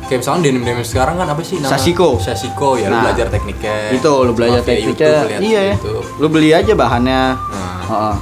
kayak 0.06 0.20
misalnya 0.20 0.42
denim 0.44 0.62
denim 0.62 0.84
sekarang 0.84 1.16
kan 1.16 1.26
apa 1.26 1.42
sih 1.42 1.58
nama? 1.58 1.72
Sashiko. 1.72 2.20
Sashiko 2.20 2.76
ya, 2.76 2.90
lu 2.90 2.94
Nah, 2.94 3.04
belajar 3.06 3.28
tekniknya. 3.30 3.76
itu 3.92 4.12
lu 4.20 4.34
belajar 4.34 4.62
tekniknya 4.62 5.14
YouTube, 5.32 5.46
iya 5.46 5.62
YouTube. 5.74 6.06
lu 6.20 6.28
beli 6.28 6.50
aja 6.52 6.74
bahannya 6.74 7.22
Nah, 7.38 7.80
Heeh. 7.86 8.16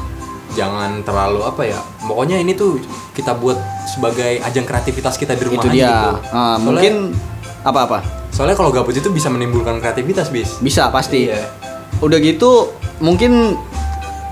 jangan 0.53 1.01
terlalu 1.01 1.39
apa 1.41 1.61
ya 1.65 1.79
pokoknya 1.99 2.37
ini 2.37 2.53
tuh 2.53 2.77
kita 3.11 3.33
buat 3.33 3.57
sebagai 3.93 4.41
ajang 4.41 4.65
kreativitas 4.65 5.15
kita 5.15 5.33
di 5.33 5.43
rumah 5.43 5.61
itu 5.61 5.67
aja 5.67 5.73
dia. 5.73 5.87
gitu. 5.87 6.11
Soalnya- 6.25 6.59
mungkin 6.59 6.93
apa 7.63 7.79
apa 7.81 7.99
soalnya 8.27 8.53
kalau 8.53 8.69
gabut 8.69 8.91
itu 8.91 9.07
bisa 9.07 9.27
menimbulkan 9.27 9.77
kreativitas 9.77 10.27
bis. 10.27 10.57
Bisa 10.57 10.89
pasti. 10.89 11.29
Iya. 11.29 11.45
udah 11.99 12.17
gitu 12.17 12.73
mungkin 12.99 13.55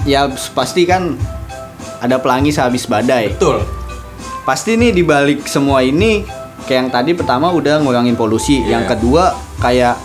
ya 0.04 0.26
pasti 0.52 0.84
kan 0.84 1.16
ada 2.00 2.18
pelangi 2.18 2.50
sehabis 2.50 2.84
badai. 2.84 3.32
Betul. 3.32 3.62
Pasti 4.42 4.74
nih 4.74 4.92
dibalik 4.92 5.46
semua 5.46 5.80
ini 5.80 6.26
kayak 6.62 6.80
yang 6.80 6.90
tadi 6.90 7.12
pertama 7.14 7.48
udah 7.50 7.80
ngurangin 7.80 8.14
polusi. 8.14 8.60
Iya. 8.60 8.70
yang 8.74 8.84
kedua 8.88 9.32
kayak 9.58 9.96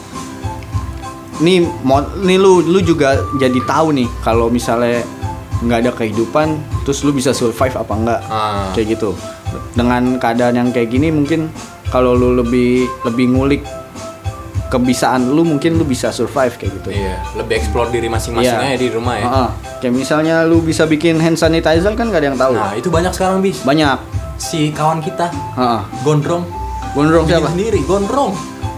nih 1.37 1.59
mau 1.83 2.01
nih 2.17 2.37
lu 2.37 2.61
lu 2.63 2.81
juga 2.81 3.13
jadi 3.35 3.61
tahu 3.63 3.93
nih 3.93 4.09
kalau 4.21 4.49
misalnya 4.49 5.05
nggak 5.59 5.79
ada 5.79 5.93
kehidupan 5.95 6.57
terus 6.83 7.01
lu 7.01 7.11
bisa 7.11 7.33
survive 7.33 7.75
apa 7.75 7.93
enggak 7.93 8.21
Ah. 8.27 8.73
kayak 8.73 8.95
gitu 8.95 9.13
dengan 9.77 10.17
keadaan 10.17 10.57
yang 10.57 10.69
kayak 10.73 10.89
gini 10.89 11.13
mungkin 11.13 11.53
kalau 11.87 12.17
lu 12.17 12.35
lebih 12.35 12.89
lebih 13.05 13.29
ngulik 13.29 13.63
kebisaan 14.67 15.31
lu 15.31 15.47
mungkin 15.47 15.79
lu 15.79 15.87
bisa 15.87 16.11
survive 16.11 16.59
kayak 16.59 16.73
gitu. 16.75 16.89
Iya, 16.91 17.23
lebih 17.37 17.55
explore 17.57 17.87
diri 17.89 18.11
masing-masingnya 18.11 18.67
Iya. 18.67 18.75
ya 18.75 18.79
di 18.81 18.89
rumah 18.91 19.15
ya. 19.15 19.25
Heeh. 19.25 19.49
Kayak 19.79 19.95
misalnya 19.95 20.37
lu 20.43 20.59
bisa 20.59 20.85
bikin 20.85 21.23
hand 21.23 21.39
sanitizer 21.39 21.95
kan 21.95 22.11
gak 22.11 22.19
ada 22.19 22.29
yang 22.29 22.41
tahu. 22.41 22.55
Nah, 22.57 22.75
itu 22.75 22.91
banyak 22.91 23.15
sekarang 23.15 23.39
bis. 23.39 23.63
Banyak. 23.63 23.95
Si 24.37 24.75
kawan 24.75 24.99
kita, 24.99 25.31
Heeh. 25.55 25.81
Gondrong. 26.03 26.43
Gondrong 26.93 27.25
bikin 27.25 27.39
siapa? 27.39 27.49
sendiri, 27.55 27.81
Gondrong. 27.87 28.33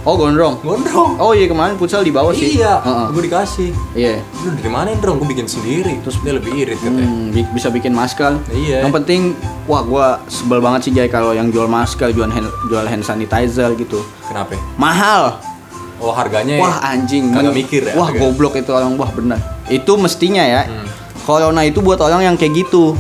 Oh, 0.08 0.16
gondrong. 0.16 0.56
Gondrong. 0.64 1.20
Oh 1.20 1.36
iya 1.36 1.44
kemarin 1.44 1.76
futsal 1.76 2.00
di 2.00 2.08
bawah 2.08 2.32
sih. 2.32 2.56
iya, 2.56 2.80
Heeh. 2.80 3.12
gue 3.12 3.22
dikasih. 3.28 3.70
Iya. 3.92 4.24
Lu 4.40 4.56
dari 4.56 4.70
mana 4.72 4.96
Drong? 4.96 5.20
Gue 5.20 5.28
bikin 5.28 5.44
sendiri. 5.44 6.00
Terus 6.00 6.16
dia 6.24 6.32
lebih 6.32 6.48
irit 6.56 6.80
katanya. 6.80 7.04
Hmm, 7.04 7.28
bi- 7.28 7.50
bisa 7.52 7.68
bikin 7.68 7.92
masker. 7.92 8.40
Iya. 8.48 8.88
Yang 8.88 8.94
penting, 8.96 9.20
wah 9.68 9.84
gua 9.84 10.06
sebel 10.26 10.58
banget 10.58 10.88
sih 10.88 10.92
Jay 10.92 11.06
kalau 11.06 11.36
yang 11.36 11.52
jual 11.52 11.68
masker, 11.68 12.08
jual 12.08 12.24
hand, 12.24 12.48
jual 12.66 12.82
hand 12.82 13.04
sanitizer 13.04 13.76
gitu. 13.76 14.00
Kenapa? 14.24 14.56
Mahal. 14.74 15.44
Oh 15.98 16.14
harganya 16.14 16.56
Wah 16.56 16.80
anjing. 16.80 17.28
Kagak 17.28 17.52
mikir 17.52 17.82
ya 17.82 17.92
Wah 17.92 18.08
harga. 18.08 18.22
goblok 18.22 18.56
itu 18.56 18.70
orang 18.70 18.96
wah 18.96 19.12
benar. 19.12 19.36
Itu 19.68 20.00
mestinya 20.00 20.40
ya. 20.40 20.64
Hmm. 20.64 20.88
Corona 21.20 21.60
itu 21.60 21.84
buat 21.84 22.00
orang 22.00 22.24
yang 22.24 22.34
kayak 22.34 22.56
gitu. 22.56 22.96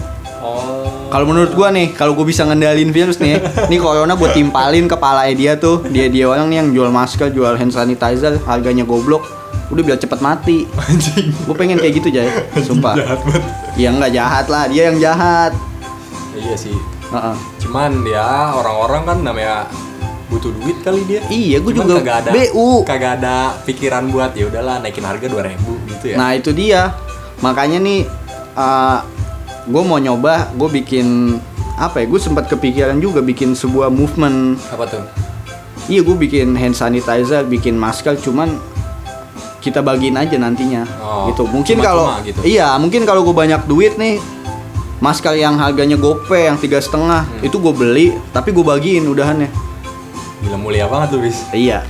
Kalau 1.08 1.24
menurut 1.24 1.56
gua 1.56 1.72
nih, 1.72 1.96
kalau 1.96 2.12
gua 2.12 2.28
bisa 2.28 2.44
ngendalin 2.44 2.92
virus 2.92 3.16
nih, 3.16 3.40
nih 3.72 3.80
corona 3.80 4.12
buat 4.12 4.36
timpalin 4.36 4.84
kepala 4.84 5.24
dia 5.32 5.56
tuh. 5.56 5.80
Dia 5.88 6.12
dia 6.12 6.28
orang 6.28 6.52
nih 6.52 6.56
yang 6.60 6.68
jual 6.76 6.90
masker, 6.92 7.32
jual 7.32 7.56
hand 7.56 7.72
sanitizer, 7.72 8.36
harganya 8.44 8.84
goblok. 8.84 9.24
Udah 9.72 9.82
biar 9.84 9.96
cepet 9.96 10.20
mati. 10.20 10.68
Anjing. 10.76 11.32
Gue 11.48 11.56
pengen 11.56 11.80
kayak 11.80 12.00
gitu 12.00 12.08
Jay, 12.12 12.28
sumpah. 12.60 12.96
Jahat 12.96 13.20
banget. 13.24 13.42
Ya 13.80 13.88
nggak 13.92 14.12
jahat 14.12 14.46
lah, 14.52 14.64
dia 14.68 14.82
yang 14.92 14.96
jahat. 15.00 15.52
Iya 16.36 16.56
sih. 16.56 16.76
Heeh. 17.08 17.36
Cuman 17.64 18.04
ya 18.04 18.52
orang-orang 18.52 19.02
kan 19.08 19.18
namanya 19.24 19.64
butuh 20.28 20.52
duit 20.60 20.76
kali 20.84 21.08
dia. 21.08 21.24
Iya, 21.32 21.64
gua 21.64 21.72
Cuman 21.72 21.84
juga 21.88 21.94
kagak 22.04 22.16
ada, 22.20 22.30
BU. 22.36 22.68
Kagak 22.84 23.12
ada 23.20 23.36
pikiran 23.64 24.12
buat 24.12 24.36
ya 24.36 24.44
udahlah 24.52 24.84
naikin 24.84 25.08
harga 25.08 25.24
2000 25.24 25.56
gitu 25.88 26.04
ya. 26.12 26.16
Nah 26.20 26.36
itu 26.36 26.52
dia, 26.52 26.92
makanya 27.40 27.80
nih, 27.80 28.04
gue 29.68 29.82
mau 29.84 29.96
nyoba, 29.96 30.48
gue 30.50 30.68
bikin 30.74 31.36
apa 31.76 32.00
ya? 32.00 32.06
Gue 32.08 32.18
sempat 32.18 32.48
kepikiran 32.48 32.96
juga 32.98 33.20
bikin 33.20 33.52
sebuah 33.52 33.88
movement. 33.88 34.56
Apa 34.72 34.88
tuh? 34.88 35.04
Iya, 35.86 36.00
gue 36.02 36.16
bikin 36.18 36.52
hand 36.52 36.74
sanitizer, 36.74 37.44
bikin 37.44 37.76
masker, 37.76 38.16
cuman 38.18 38.56
kita 39.58 39.80
bagiin 39.80 40.14
aja 40.14 40.36
nantinya, 40.36 40.84
Oh, 40.98 41.28
gitu. 41.28 41.44
Mungkin 41.44 41.80
kalau, 41.80 42.12
gitu. 42.22 42.40
iya, 42.42 42.76
mungkin 42.76 43.04
kalau 43.04 43.20
gue 43.22 43.32
banyak 43.32 43.64
duit 43.64 43.96
nih, 43.96 44.20
masker 44.98 45.34
yang 45.34 45.56
harganya 45.56 45.96
gope 45.96 46.34
yang 46.34 46.56
tiga 46.56 46.78
setengah 46.78 47.24
Hmm. 47.24 47.40
itu 47.42 47.56
gue 47.56 47.72
beli, 47.72 48.06
tapi 48.30 48.52
gue 48.52 48.60
bagiin 48.60 49.04
udahannya. 49.04 49.48
Gila 50.40 50.56
mulia 50.56 50.86
banget 50.86 51.08
tuh, 51.10 51.20
bis. 51.20 51.40
Iya. 51.50 51.82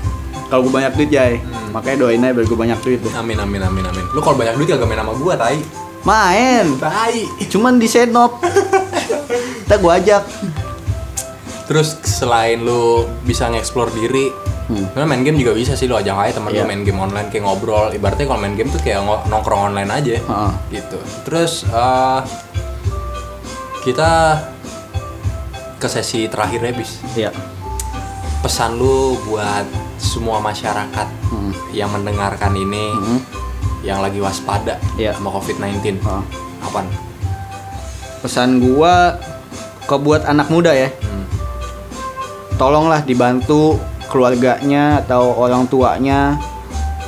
Kalau 0.48 0.64
gue 0.64 0.72
banyak 0.72 0.92
duit 0.96 1.10
Jay, 1.10 1.38
Hmm. 1.38 1.76
makanya 1.76 1.96
doain 2.00 2.22
aja 2.22 2.32
biar 2.32 2.46
gue 2.46 2.58
banyak 2.58 2.78
duit 2.80 2.98
tuh. 3.02 3.12
Amin 3.12 3.36
amin 3.36 3.60
amin 3.60 3.84
amin. 3.84 4.04
Lu 4.16 4.20
kalau 4.20 4.38
banyak 4.38 4.56
duit 4.56 4.68
kagak 4.68 4.88
main 4.88 4.96
sama 4.96 5.12
gua, 5.12 5.34
tai. 5.36 5.60
Main, 6.00 6.76
Tai. 6.76 7.16
cuman 7.46 7.76
di 7.76 7.86
senop. 7.86 8.38
Kita 9.62 9.76
gue 9.76 9.92
ajak. 9.94 10.22
Terus 11.64 11.88
selain 12.02 12.58
lu 12.58 13.04
bisa 13.22 13.44
nge-explore 13.46 13.92
diri, 13.92 14.32
sebenarnya 14.66 15.04
main 15.06 15.20
game 15.20 15.36
juga 15.36 15.52
bisa 15.52 15.72
sih 15.72 15.84
lu 15.84 15.94
ajak 15.94 16.14
aja 16.14 16.32
temen 16.34 16.48
lu 16.48 16.54
Hmm. 16.54 16.58
Iya. 16.58 16.64
main 16.66 16.82
game 16.82 16.96
online 16.98 17.28
kayak 17.28 17.44
ngobrol. 17.44 17.88
Ibaratnya 17.90 18.24
kalau 18.24 18.38
main 18.38 18.52
game 18.52 18.68
tuh 18.68 18.78
kayak 18.78 19.00
nongkrong 19.26 19.68
online 19.68 19.90
aja. 19.90 20.16
Heeh. 20.16 20.52
Gitu. 20.72 20.96
Terus 21.22 21.64
eh, 21.66 22.20
kita 23.82 24.10
ke 25.76 25.86
sesi 25.86 26.24
terakhir 26.26 26.60
ya, 26.62 26.72
bis. 26.72 26.92
Iya. 27.14 27.30
Pesan 28.38 28.76
lu 28.76 29.18
buat 29.24 29.66
semua 29.96 30.38
masyarakat 30.38 31.08
Hmm. 31.28 31.52
yang 31.70 31.90
mendengarkan 31.90 32.54
ini 32.54 32.88
Hmm. 32.90 33.20
Yang 33.80 34.00
lagi 34.00 34.18
waspada 34.18 34.76
Iya. 34.94 35.14
sama 35.14 35.30
COVID-19. 35.30 35.98
Heeh. 35.98 36.24
Apaan? 36.60 36.86
Pesan 38.18 38.58
gua 38.58 39.14
ke 39.84 39.94
buat 39.94 40.24
anak 40.24 40.48
muda 40.48 40.70
ya. 40.70 40.90
Hmm. 41.00 41.24
Tolonglah 42.54 43.00
dibantu 43.00 43.78
keluarganya 44.10 44.98
atau 44.98 45.30
orang 45.32 45.64
tuanya 45.64 46.34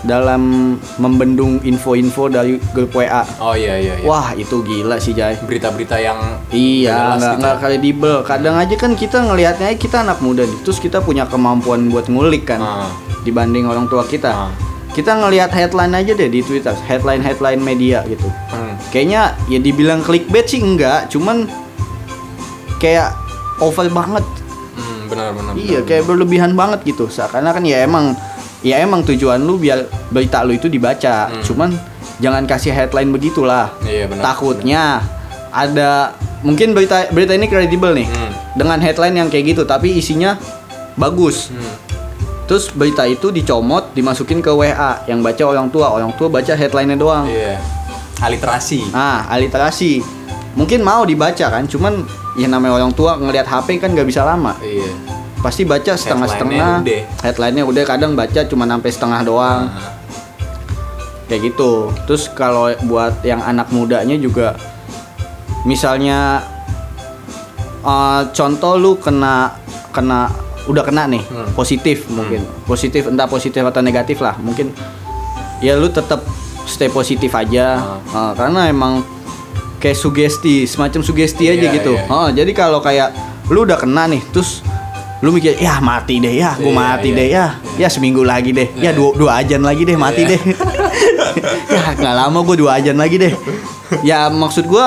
dalam 0.01 0.41
membendung 0.97 1.61
info-info 1.61 2.31
dari 2.31 2.57
grup 2.73 2.95
WA. 2.95 3.21
Oh 3.37 3.53
iya 3.53 3.77
iya 3.77 4.01
iya. 4.01 4.07
Wah, 4.07 4.33
itu 4.33 4.65
gila 4.65 4.97
sih, 4.97 5.13
Jay. 5.13 5.37
Berita-berita 5.37 6.01
yang 6.01 6.17
Iya, 6.49 7.19
nggak 7.19 7.21
gitu 7.21 7.41
nggak 7.43 7.57
ya. 7.57 7.61
kredibel. 7.61 8.17
Kadang 8.25 8.57
aja 8.57 8.75
kan 8.77 8.97
kita 8.97 9.21
ngelihatnya 9.21 9.77
kita 9.77 10.01
anak 10.01 10.23
muda 10.23 10.49
terus 10.65 10.81
kita 10.81 11.03
punya 11.03 11.29
kemampuan 11.29 11.93
buat 11.93 12.09
ngulik 12.09 12.49
kan, 12.49 12.63
Ah. 12.63 12.89
dibanding 13.21 13.69
orang 13.69 13.91
tua 13.91 14.01
kita. 14.03 14.31
Ah. 14.31 14.51
Kita 14.91 15.15
ngelihat 15.15 15.55
headline 15.55 15.95
aja 15.95 16.13
deh 16.19 16.27
di 16.27 16.43
Twitter, 16.43 16.75
headline 16.87 17.23
headline 17.23 17.63
media 17.63 18.03
gitu. 18.11 18.27
Hmm. 18.51 18.75
Kayaknya 18.91 19.39
ya 19.47 19.59
dibilang 19.63 20.03
clickbait 20.03 20.51
sih 20.51 20.59
enggak, 20.59 21.07
cuman 21.15 21.47
kayak 22.83 23.15
over 23.63 23.87
banget. 23.87 24.27
Hmm, 24.75 25.07
benar 25.07 25.31
benar. 25.37 25.53
Iya, 25.55 25.85
benar, 25.85 25.89
kayak 25.89 26.03
berlebihan 26.11 26.53
banget 26.59 26.83
gitu. 26.91 27.07
Seakan-akan 27.07 27.63
ya 27.63 27.87
emang 27.87 28.19
ya 28.67 28.83
emang 28.83 29.07
tujuan 29.07 29.39
lu 29.41 29.63
biar 29.63 29.87
berita 30.11 30.43
lu 30.43 30.59
itu 30.59 30.67
dibaca. 30.67 31.31
Hmm. 31.31 31.43
Cuman 31.47 31.71
jangan 32.19 32.45
kasih 32.51 32.75
headline 32.75 33.15
begitulah. 33.15 33.71
Iya, 33.87 34.11
benar, 34.11 34.23
Takutnya 34.35 34.83
ada 35.55 36.19
mungkin 36.43 36.75
berita 36.75 37.07
berita 37.15 37.37
ini 37.37 37.47
kredibel 37.47 37.95
nih. 37.95 38.09
Hmm. 38.11 38.33
Dengan 38.59 38.83
headline 38.83 39.15
yang 39.15 39.29
kayak 39.31 39.55
gitu 39.55 39.63
tapi 39.63 39.95
isinya 39.95 40.35
bagus. 40.99 41.55
Hmm. 41.55 41.90
Terus 42.51 42.67
berita 42.75 43.07
itu 43.07 43.31
dicomot, 43.31 43.95
dimasukin 43.95 44.43
ke 44.43 44.51
WA 44.51 45.07
yang 45.07 45.23
baca 45.23 45.39
orang 45.47 45.71
tua, 45.71 45.95
orang 45.95 46.11
tua 46.19 46.27
baca 46.27 46.51
headline-nya 46.51 46.99
doang. 46.99 47.31
Iya. 47.31 47.63
Aliterasi. 48.19 48.91
Ah, 48.91 49.23
aliterasi. 49.31 50.03
Mungkin 50.59 50.83
mau 50.83 51.07
dibaca 51.07 51.47
kan, 51.47 51.71
cuman 51.71 52.03
ya 52.35 52.51
namanya 52.51 52.83
orang 52.83 52.91
tua 52.91 53.15
ngelihat 53.23 53.47
HP 53.47 53.79
kan 53.79 53.95
nggak 53.95 54.03
bisa 54.03 54.27
lama. 54.27 54.59
Iya. 54.67 54.91
Pasti 55.39 55.63
baca 55.63 55.95
setengah-setengah. 55.95 56.83
Headline-nya 56.83 57.07
udah. 57.07 57.23
Headline-nya 57.23 57.65
udah 57.71 57.85
kadang 57.87 58.13
baca 58.19 58.41
cuma 58.43 58.67
sampai 58.67 58.91
setengah 58.91 59.21
doang. 59.23 59.63
Nah, 59.71 59.95
Kayak 61.31 61.55
gitu. 61.55 61.95
Terus 62.11 62.27
kalau 62.35 62.75
buat 62.91 63.23
yang 63.23 63.39
anak 63.47 63.71
mudanya 63.71 64.19
juga 64.19 64.59
misalnya 65.63 66.43
eh, 67.87 68.23
contoh 68.35 68.75
lu 68.75 68.99
kena 68.99 69.55
kena 69.95 70.50
udah 70.63 70.83
kena 70.83 71.05
nih 71.07 71.23
Hmm. 71.23 71.49
positif 71.53 72.05
mungkin. 72.09 72.45
Positif 72.65 73.07
entah 73.07 73.25
positif 73.25 73.61
atau 73.61 73.81
negatif 73.81 74.19
lah. 74.19 74.37
Mungkin 74.37 74.73
ya 75.59 75.75
lu 75.75 75.89
tetap 75.89 76.21
stay 76.65 76.89
positif 76.89 77.31
aja. 77.31 77.99
Ah. 78.07 78.31
Eh, 78.31 78.33
karena 78.35 78.61
emang 78.67 79.01
kayak 79.77 79.95
sugesti 79.95 80.65
semacam 80.65 81.01
sugesti 81.01 81.47
aja 81.47 81.57
Iya, 81.63 81.75
gitu. 81.75 81.93
iya. 81.95 82.05
Oh, 82.07 82.29
jadi 82.29 82.51
kalau 82.51 82.79
kayak 82.79 83.13
lu 83.49 83.65
udah 83.65 83.77
kena 83.77 84.05
nih 84.07 84.21
terus 84.29 84.61
lu 85.19 85.29
mikir 85.31 85.53
ya 85.55 85.77
mati 85.79 86.17
deh 86.17 86.33
ya 86.33 86.53
gue 86.55 86.65
Iya, 86.67 86.77
mati 86.77 87.09
iya. 87.09 87.17
deh 87.17 87.29
ya. 87.29 87.47
Ya 87.77 87.89
seminggu 87.89 88.21
lagi 88.23 88.51
deh. 88.51 88.69
Ya 88.75 88.91
dua 88.91 89.13
dua 89.13 89.31
ajan 89.39 89.61
lagi 89.61 89.83
deh 89.83 89.95
mati 89.95 90.23
Iya. 90.23 90.31
deh. 90.31 90.41
Ya 91.71 91.95
nggak 91.95 92.15
lama 92.17 92.39
gue 92.43 92.57
dua 92.59 92.71
ajan 92.77 92.97
lagi 92.97 93.17
deh. 93.17 93.33
Ya 94.03 94.27
maksud 94.29 94.65
gue 94.65 94.87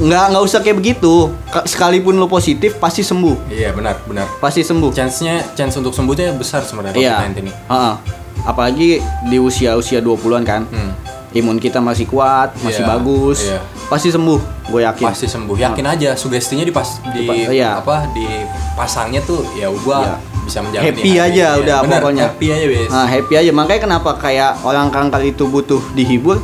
nggak 0.00 0.24
nggak 0.26 0.42
usah 0.42 0.58
kayak 0.58 0.76
begitu 0.76 1.28
Ka- 1.46 1.62
sekalipun 1.62 2.14
lu 2.14 2.24
positif 2.26 2.76
pasti 2.76 3.00
sembuh 3.00 3.36
Iya, 3.46 3.70
benar, 3.70 4.00
benar. 4.02 4.26
pasti 4.38 4.60
sembuh 4.60 4.90
Chance-nya 4.90 5.52
chance 5.52 5.76
untuk 5.76 5.92
sembuhnya 5.92 6.32
besar 6.32 6.62
sebenarnya 6.62 6.96
iya 6.96 7.20
COVID-19 7.20 7.36
ini. 7.38 7.52
Heeh. 7.52 7.94
apalagi 8.40 8.90
di 9.28 9.36
usia 9.36 9.76
usia 9.76 10.00
20-an 10.00 10.42
kan 10.42 10.64
Hmm. 10.64 10.96
imun 11.30 11.56
kita 11.56 11.78
masih 11.78 12.04
kuat 12.06 12.56
masih 12.58 12.80
Iya, 12.80 12.88
bagus 12.88 13.38
iya. 13.44 13.60
pasti 13.86 14.08
sembuh 14.08 14.40
gue 14.66 14.80
yakin 14.82 15.04
Pasti 15.04 15.26
sembuh. 15.26 15.54
Yakin 15.54 15.84
aja 15.84 16.10
sugestinya 16.14 16.62
di 16.62 16.70
pas 16.70 16.88
di 17.06 17.22
Dipa- 17.22 17.52
iya. 17.52 17.76
apa 17.76 18.08
dipasangnya 18.10 19.20
tuh 19.22 19.44
ya 19.52 19.68
gua 19.76 19.98
Iya. 20.00 20.16
bisa 20.40 20.58
menjamin 20.60 20.86
Happy 20.88 21.10
ya, 21.12 21.22
aja 21.22 21.46
iya. 21.46 21.48
udah 21.58 21.76
Benar, 21.82 22.00
pokoknya. 22.00 22.24
Happy 22.26 22.46
aja, 22.48 22.66
Bes. 22.66 22.88
Nah, 22.88 23.06
happy 23.06 23.34
aja 23.36 23.50
makanya 23.52 23.80
kenapa 23.82 24.10
kayak 24.16 24.52
orang 24.62 24.88
kanker 24.88 25.22
itu 25.24 25.44
butuh 25.44 25.82
dihibur 25.92 26.40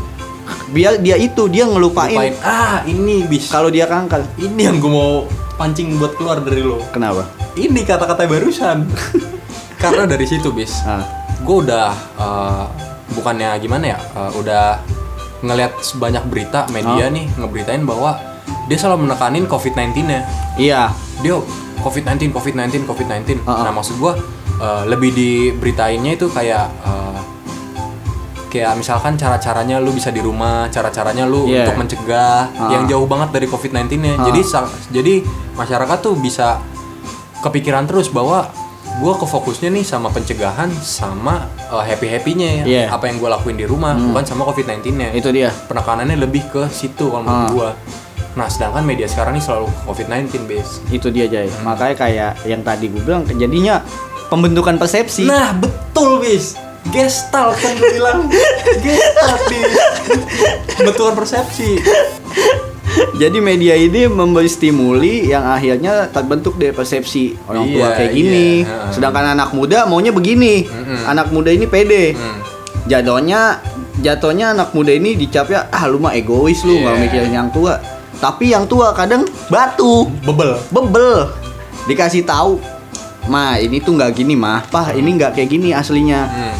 biar 0.69 0.99
dia 0.99 1.17
itu 1.17 1.47
dia 1.47 1.65
ngelupain 1.65 2.13
Lupain. 2.13 2.35
Ah, 2.41 2.83
ini 2.85 3.25
bis. 3.25 3.49
kalau 3.49 3.69
dia 3.69 3.87
kanker 3.87 4.23
ini 4.37 4.61
yang 4.63 4.79
gue 4.79 4.89
mau 4.89 5.27
pancing 5.57 5.97
buat 5.97 6.15
keluar 6.15 6.39
dari 6.41 6.61
lo. 6.61 6.83
kenapa 6.91 7.25
Ini 7.57 7.81
kata-kata 7.83 8.29
barusan. 8.29 8.85
Karena 9.83 10.05
dari 10.05 10.25
situ, 10.25 10.53
bis. 10.53 10.85
Ah. 10.85 11.01
Gue 11.41 11.65
udah 11.65 11.89
eh, 12.21 12.65
bukannya 13.13 13.57
gimana 13.57 13.97
ya? 13.97 13.99
eh, 13.99 14.31
udah 14.37 14.65
ngelihat 15.41 15.73
sebanyak 15.81 16.25
berita 16.27 16.69
media 16.69 17.09
Oh. 17.09 17.13
nih 17.13 17.27
ngeberitain 17.37 17.85
bahwa 17.85 18.17
dia 18.67 18.77
selalu 18.77 19.07
menekanin 19.07 19.45
COVID-19-nya. 19.47 20.21
iya 20.57 20.93
Dia 21.21 21.41
COVID-19, 21.81 22.29
COVID-19, 22.35 22.85
COVID-19. 22.85 23.41
Ah, 23.45 23.53
ah. 23.53 23.65
Nah, 23.65 23.73
maksud 23.73 23.97
gue 23.97 24.13
eh, 24.59 24.83
lebih 24.85 25.11
diberitainnya 25.13 26.13
itu 26.15 26.29
kayak 26.29 26.69
eh, 26.83 27.19
kayak 28.59 28.75
misalkan 28.75 29.15
cara-caranya 29.15 29.77
lu 29.77 29.91
bisa 29.91 30.09
di 30.09 30.19
rumah, 30.19 30.67
cara-caranya 30.69 31.25
lu 31.25 31.45
Iya. 31.45 31.63
untuk 31.63 31.77
mencegah 31.79 32.49
Ah. 32.51 32.71
yang 32.71 32.85
jauh 32.87 33.05
banget 33.05 33.29
dari 33.31 33.47
COVID-19-nya. 33.47 34.15
Ah. 34.15 34.25
Jadi 34.25 34.41
sa- 34.43 34.67
jadi 34.89 35.21
masyarakat 35.55 35.99
tuh 36.01 36.15
bisa 36.15 36.59
kepikiran 37.39 37.85
terus 37.85 38.09
bahwa 38.09 38.49
gue 38.97 39.13
kefokusnya 39.15 39.69
nih 39.71 39.85
sama 39.85 40.09
pencegahan 40.09 40.73
sama 40.75 41.45
happy 41.69 42.09
happynya 42.09 42.49
ya 42.55 42.65
Iya. 42.65 42.85
apa 42.89 43.07
yang 43.07 43.21
gue 43.21 43.29
lakuin 43.29 43.55
di 43.55 43.69
rumah 43.69 43.93
bukan 43.93 44.25
sama 44.25 44.43
covid 44.43 44.65
19 44.65 44.97
nya 44.97 45.09
Itu 45.13 45.29
dia. 45.31 45.53
penekanannya 45.53 46.17
lebih 46.17 46.49
ke 46.49 46.65
situ 46.71 47.07
kalau 47.07 47.21
menurut 47.21 47.45
Ah. 47.45 47.53
gue 47.53 47.71
nah 48.35 48.49
sedangkan 48.49 48.81
media 48.83 49.05
sekarang 49.05 49.33
ini 49.33 49.43
selalu 49.43 49.69
covid 49.85 50.07
19 50.09 50.45
base 50.45 50.81
Itu 50.89 51.09
dia 51.09 51.25
Jay. 51.25 51.45
Hmm. 51.47 51.69
Makanya 51.69 51.95
kayak 51.95 52.33
yang 52.45 52.61
tadi 52.61 52.89
gue 52.89 53.01
bilang 53.01 53.25
jadinya 53.27 53.85
pembentukan 54.27 54.77
persepsi. 54.77 55.25
nah 55.25 55.53
betul 55.53 56.19
bis 56.19 56.57
gestalt 56.89 57.57
kan 57.57 57.73
gue 57.75 57.91
bilang 57.93 58.27
gestalt 58.81 59.43
bis 59.49 59.73
bentukan 60.77 61.15
persepsi 61.15 61.81
Jadi 63.17 63.41
media 63.41 63.77
ini 63.77 64.09
memberi 64.09 64.47
stimuli 64.47 65.29
yang 65.29 65.45
akhirnya 65.45 66.09
terbentuk 66.09 66.57
dari 66.57 66.73
persepsi 66.73 67.37
orang 67.45 67.69
tua 67.69 67.87
Iya, 67.87 67.97
kayak 67.99 68.13
gini. 68.13 68.49
iya. 68.63 68.89
Sedangkan 68.89 69.37
anak 69.37 69.53
muda 69.53 69.85
maunya 69.85 70.13
begini. 70.13 70.65
Anak 71.05 71.29
muda 71.29 71.53
ini 71.53 71.65
pede. 71.65 72.17
Hmm. 72.17 72.41
Jatuhnya 72.87 73.61
jatuhnya 74.01 74.53
anak 74.53 74.73
muda 74.73 74.93
ini 74.93 75.13
dicapnya 75.13 75.69
ah 75.69 75.85
lu 75.85 75.99
mah 75.99 76.13
egois 76.13 76.61
lu 76.63 76.73
nggak 76.79 76.95
Iya. 76.95 77.03
mikirin 77.03 77.33
yang 77.35 77.49
tua. 77.53 77.77
Tapi 78.17 78.49
yang 78.49 78.65
tua 78.65 78.97
kadang 78.97 79.29
batu, 79.49 80.09
bebel 80.25 80.57
bebel. 80.71 81.29
Dikasih 81.85 82.25
tahu, 82.25 82.57
"Ma, 83.29 83.61
ini 83.61 83.77
tuh 83.77 83.93
nggak 83.93 84.13
gini, 84.15 84.33
mah. 84.33 84.65
Pah, 84.67 84.93
ini 84.93 85.21
nggak 85.21 85.37
kayak 85.37 85.49
gini 85.51 85.69
aslinya." 85.71 86.21
Hmm. 86.25 86.55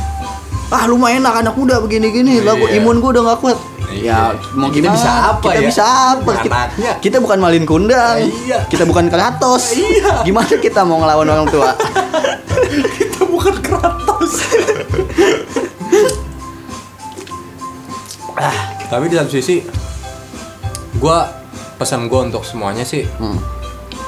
Ah 0.69 0.83
lu 0.85 0.97
mah 0.97 1.11
enak 1.11 1.35
anak 1.41 1.55
muda 1.55 1.79
begini-gini. 1.79 2.41
Lah 2.41 2.55
gua- 2.55 2.69
Iya. 2.69 2.81
imun 2.81 2.99
gua 2.99 3.11
udah 3.13 3.23
nggak 3.25 3.41
kuat. 3.41 3.59
Iya. 3.87 4.35
ya 4.35 4.53
mau 4.53 4.67
Kita 4.69 4.83
gimana? 4.83 4.95
bisa 4.95 5.11
apa 5.31 5.47
kita 5.47 5.57
ya? 5.57 5.67
bisa 5.67 5.85
apa? 6.13 6.31
Kita, 6.37 6.59
kita 6.99 7.17
bukan 7.19 7.39
malin 7.39 7.65
kundang. 7.65 8.19
Iya. 8.21 8.59
kita 8.67 8.83
bukan 8.83 9.07
kratos. 9.07 9.73
Iya. 9.73 10.21
gimana 10.23 10.53
kita 10.53 10.81
mau 10.83 10.99
ngelawan 10.99 11.29
orang 11.29 11.47
tua? 11.49 11.71
Kita 12.97 13.23
bukan 13.25 13.55
Kratos. 13.59 14.33
Ah, 18.37 18.53
tapi 18.87 19.09
di 19.09 19.17
satu 19.17 19.31
sisi 19.31 19.65
gue 20.95 21.19
pesan 21.77 22.05
gue 22.05 22.21
untuk 22.23 22.43
semuanya 22.43 22.85
sih 22.85 23.09
Hmm, 23.17 23.41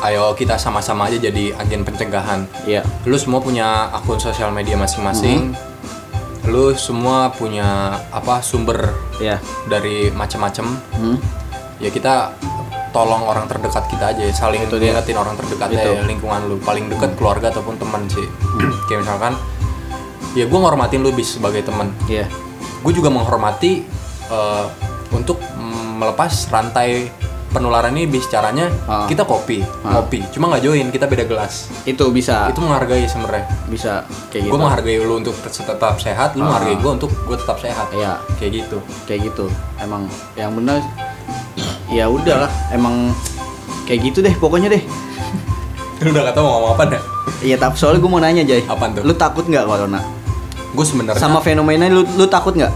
ayo 0.03 0.33
kita 0.33 0.57
sama-sama 0.57 1.09
aja 1.09 1.17
jadi 1.19 1.53
agen 1.55 1.81
pencegahan. 1.81 2.45
Iya. 2.63 2.85
Lu 3.05 3.17
semua 3.17 3.41
punya 3.41 3.89
akun 3.91 4.19
sosial 4.19 4.51
media 4.51 4.77
masing-masing 4.77 5.57
lu 6.47 6.73
semua 6.79 7.35
punya 7.35 7.99
apa 8.15 8.41
sumber 8.41 8.95
iya. 9.19 9.43
dari 9.67 10.09
macam-macam 10.15 10.67
Hmm, 10.95 11.17
ya 11.83 11.91
kita 11.91 12.33
tolong 12.95 13.27
orang 13.29 13.45
terdekat 13.45 13.85
kita 13.91 14.17
aja 14.17 14.23
saling 14.33 14.65
Itu 14.65 14.81
dia. 14.81 14.97
ingetin 14.97 15.19
orang 15.19 15.37
terdekat 15.37 15.69
Itu. 15.75 15.91
ya 15.93 16.03
lingkungan 16.07 16.41
lu. 16.49 16.57
Paling 16.63 16.89
dekat 16.89 17.15
keluarga 17.21 17.53
ataupun 17.53 17.77
teman 17.77 18.09
sih. 18.09 18.25
Kayak 18.89 19.05
misalkan 19.05 19.33
ya 20.33 20.45
gue 20.49 20.59
ngormatin 20.59 21.01
lu 21.05 21.13
bis 21.13 21.37
sebagai 21.37 21.61
teman 21.67 21.93
iya. 22.09 22.25
Gue 22.81 22.93
juga 22.97 23.13
menghormati 23.13 23.85
eh, 24.31 24.65
untuk 25.13 25.39
melepas 25.99 26.31
rantai 26.49 27.11
penularan 27.49 27.93
ini 27.93 28.05
bis 28.05 28.27
caranya 28.27 28.69
Ah. 28.85 29.05
kita 29.05 29.25
kopi 29.25 29.65
Ah. 29.81 29.97
ngopi. 29.97 30.21
Cuma 30.29 30.49
nggak 30.49 30.63
join 30.63 30.87
kita 30.89 31.05
beda 31.05 31.25
gelas. 31.25 31.73
Itu 31.83 32.09
bisa. 32.09 32.47
Itu 32.47 32.61
menghargai 32.61 33.05
sebenarnya. 33.05 33.45
Bisa 33.67 34.05
kayak 34.29 34.43
gitu. 34.45 34.53
gue 34.53 34.61
menghargai 34.61 34.97
lu 34.99 35.15
untuk 35.17 35.35
tet- 35.39 35.57
tetap 35.59 35.97
sehat 35.97 36.35
lu 36.35 36.43
Ah. 36.43 36.53
menghargai 36.53 36.77
gue 36.77 36.91
untuk 36.93 37.11
gue 37.11 37.37
tetap 37.37 37.57
sehat. 37.57 37.89
Iya. 37.91 38.21
kayak 38.37 38.53
gitu. 38.59 38.79
Kayak 39.05 39.33
gitu. 39.33 39.47
Emang 39.77 40.05
yang 40.35 40.53
benar 40.53 40.79
ya 41.89 42.05
udahlah. 42.07 42.53
Emang 42.69 43.17
kayak 43.85 44.01
gitu 44.05 44.21
deh 44.21 44.35
pokoknya 44.35 44.69
deh. 44.69 44.83
Lu 45.99 46.13
udah 46.13 46.23
gak 46.25 46.35
tau 46.35 46.43
mau 46.43 46.53
ngomong 46.57 46.73
apa 46.75 46.85
dah 46.89 47.03
iya 47.39 47.55
tapi 47.55 47.75
soalnya 47.75 47.99
gue 47.99 48.09
mau 48.09 48.19
nanya 48.19 48.43
Jay. 48.43 48.63
Apaan 48.65 48.93
tuh? 48.93 49.03
lu 49.03 49.13
takut 49.13 49.45
nggak 49.45 49.63
corona? 49.63 50.01
Gue 50.71 50.85
sebenarnya 50.85 51.19
sama 51.19 51.39
fenomena 51.39 51.87
lu 51.87 52.07
lu 52.09 52.25
takut 52.25 52.53
nggak? 52.53 52.71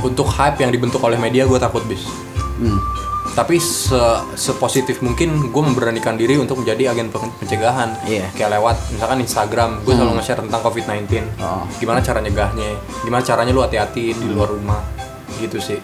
Untuk 0.00 0.26
hype 0.28 0.58
yang 0.58 0.70
dibentuk 0.70 0.98
oleh 1.00 1.16
media 1.16 1.42
gue 1.44 1.58
takut 1.58 1.82
bis. 1.84 2.06
Hmm. 2.58 2.78
Tapi 3.38 3.54
se 3.56 3.94
sepositif 4.34 4.98
mungkin 4.98 5.28
gue 5.46 5.62
memberanikan 5.62 6.14
diri 6.14 6.34
untuk 6.34 6.58
menjadi 6.58 6.90
agen 6.90 7.06
pen- 7.06 7.30
pencegahan 7.32 7.94
Iya. 8.02 8.34
kayak 8.34 8.50
lewat 8.52 8.76
misalkan 8.90 9.18
Instagram 9.20 9.70
gue 9.80 9.94
selalu 9.94 10.18
nge-share 10.18 10.42
tentang 10.42 10.58
COVID-19 10.60 11.06
Oh. 11.38 11.62
gimana 11.78 12.00
cara 12.00 12.18
nyegahnya 12.18 12.74
gimana 13.00 13.22
caranya 13.22 13.52
lu 13.52 13.62
hati-hati 13.62 14.10
di 14.10 14.26
luar 14.26 14.50
rumah 14.50 14.82
gitu 15.38 15.58
sih 15.58 15.78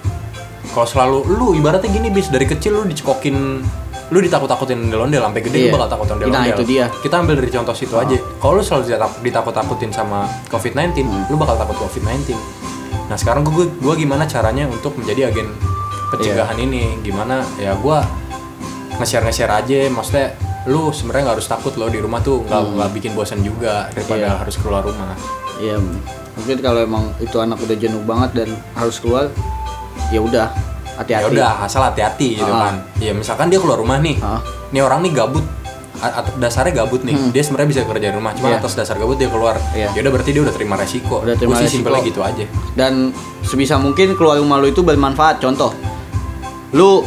kalau 0.68 0.82
selalu 0.84 1.18
lu 1.30 1.46
ibaratnya 1.54 1.86
gini 1.88 2.10
bis 2.10 2.26
dari 2.26 2.42
kecil 2.44 2.74
lu 2.74 2.82
dicekokin 2.84 3.62
lu 4.04 4.18
ditakut-takutin 4.20 4.74
ondel-ondel 4.80 5.22
sampai 5.22 5.40
gede 5.40 5.56
Iya. 5.56 5.64
lu 5.64 5.76
bakal 5.76 5.88
takut 5.88 6.06
ondel-ondel 6.10 6.34
Nah, 6.36 6.50
itu 6.50 6.62
dia. 6.66 6.84
kita 6.98 7.14
ambil 7.16 7.34
dari 7.36 7.48
contoh 7.48 7.72
situ 7.72 7.94
aja 7.94 8.18
kalau 8.36 8.58
lu 8.58 8.62
selalu 8.62 8.82
ditak- 8.88 9.20
ditakut-takutin 9.22 9.90
sama 9.90 10.26
COVID-19 10.50 11.06
Hmm. 11.06 11.24
lu 11.30 11.38
bakal 11.38 11.54
takut 11.54 11.78
COVID-19 11.78 12.34
nah 13.04 13.14
sekarang 13.14 13.46
gue 13.46 13.70
gue 13.70 13.94
gimana 13.94 14.24
caranya 14.24 14.66
untuk 14.66 14.96
menjadi 14.96 15.30
agen 15.30 15.54
pencegahan 16.16 16.55
Iya. 16.55 16.64
ini 16.64 16.83
gimana 17.00 17.37
ya 17.57 17.72
gue 17.74 17.98
nge-share 18.94 19.24
nge-share 19.24 19.53
aja 19.53 19.79
maksudnya 19.88 20.27
lu 20.64 20.88
sebenarnya 20.88 21.22
nggak 21.24 21.37
harus 21.37 21.48
takut 21.48 21.74
loh 21.74 21.87
di 21.87 21.98
rumah 21.98 22.20
tuh 22.20 22.40
nggak 22.42 22.61
nggak 22.72 22.90
bikin 22.92 23.12
bosan 23.12 23.40
juga 23.40 23.90
daripada 23.90 24.24
Hmm. 24.24 24.31
Iya. 24.31 24.40
harus 24.40 24.57
keluar 24.57 24.83
rumah 24.83 25.12
Iya, 25.55 25.79
mungkin 26.35 26.57
kalau 26.59 26.81
emang 26.81 27.14
itu 27.16 27.37
anak 27.37 27.57
udah 27.57 27.77
jenuh 27.77 28.03
banget 28.03 28.31
dan 28.35 28.48
harus 28.74 28.98
keluar, 28.98 29.31
ya 30.11 30.18
udah 30.18 30.50
ya 30.50 30.98
hati-hati. 30.98 31.31
udah 31.31 31.50
asal 31.62 31.79
hati-hati 31.81 32.29
gitu 32.37 32.48
Ah. 32.48 32.70
kan 32.70 32.74
ya 32.98 33.11
misalkan 33.11 33.46
dia 33.46 33.59
keluar 33.59 33.79
rumah 33.79 33.98
nih 33.98 34.18
Ah. 34.18 34.42
nih 34.68 34.81
orang 34.81 35.03
nih 35.03 35.12
gabut 35.12 35.46
atas 35.96 36.35
dasarnya 36.37 36.74
gabut 36.77 37.03
nih 37.03 37.14
dia 37.31 37.38
sebenarnya 37.40 37.70
bisa 37.70 37.83
kerja 37.85 38.07
di 38.09 38.14
rumah 38.14 38.31
cuma 38.33 38.46
Hmm. 38.46 38.53
Iya. 38.53 38.61
atas 38.61 38.74
dasar 38.74 38.94
gabut 38.96 39.14
dia 39.14 39.27
keluar 39.29 39.55
Iya. 39.72 39.90
ya 39.90 40.00
udah 40.00 40.12
berarti 40.12 40.31
dia 40.31 40.42
udah 40.42 40.53
terima 40.53 40.74
resiko 40.74 41.16
Udah 41.20 41.35
terima 41.35 41.55
resiko. 41.57 41.70
simpelnya 41.72 42.03
gitu 42.03 42.20
aja 42.20 42.44
Dan 42.72 43.14
sebisa 43.40 43.74
mungkin 43.77 44.12
keluar 44.12 44.35
rumah 44.37 44.59
lu 44.59 44.66
itu 44.66 44.81
bermanfaat. 44.81 45.38
Contoh, 45.38 45.70
lu 46.74 47.06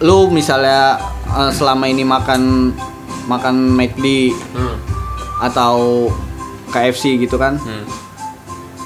lu 0.00 0.30
misalnya 0.30 0.96
eh, 1.28 1.50
selama 1.52 1.84
ini 1.84 2.02
makan 2.02 2.72
makan 3.26 3.54
McD 3.70 4.32
hmm. 4.32 4.76
atau 5.40 6.06
KFC 6.68 7.18
gitu 7.18 7.34
kan, 7.34 7.58
Hmm. 7.58 7.82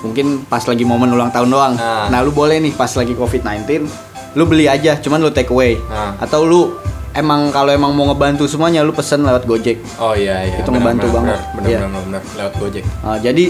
mungkin 0.00 0.26
pas 0.42 0.60
lagi 0.62 0.82
momen 0.82 1.08
ulang 1.10 1.28
tahun 1.28 1.48
doang. 1.48 1.72
Nah. 1.74 2.08
Nah, 2.08 2.18
lu 2.20 2.32
boleh 2.32 2.56
nih 2.58 2.72
pas 2.72 2.88
lagi 2.90 3.12
COVID-19, 3.12 3.84
lu 4.32 4.44
beli 4.44 4.64
aja, 4.66 4.96
cuman 4.96 5.20
lu 5.20 5.28
take 5.28 5.48
away. 5.48 5.76
Nah. 5.84 6.16
Atau 6.18 6.44
lu 6.44 6.76
emang 7.12 7.48
kalau 7.50 7.68
emang 7.70 7.92
mau 7.92 8.04
ngebantu 8.06 8.44
semuanya 8.44 8.80
lu 8.80 8.90
pesen 8.90 9.20
lewat 9.20 9.44
Gojek. 9.44 9.78
oh 9.96 10.12
iya 10.12 10.44
iya 10.44 10.56
Itu 10.58 10.68
ngebantu 10.68 11.06
benar, 11.06 11.14
banget. 11.14 11.38
benar 11.54 11.64
Iya. 11.64 11.78
benar 11.78 11.88
benar, 12.02 12.02
benar. 12.02 12.22
lewat 12.34 12.54
gojek 12.58 12.84
Nah, 12.98 13.16
jadi 13.18 13.44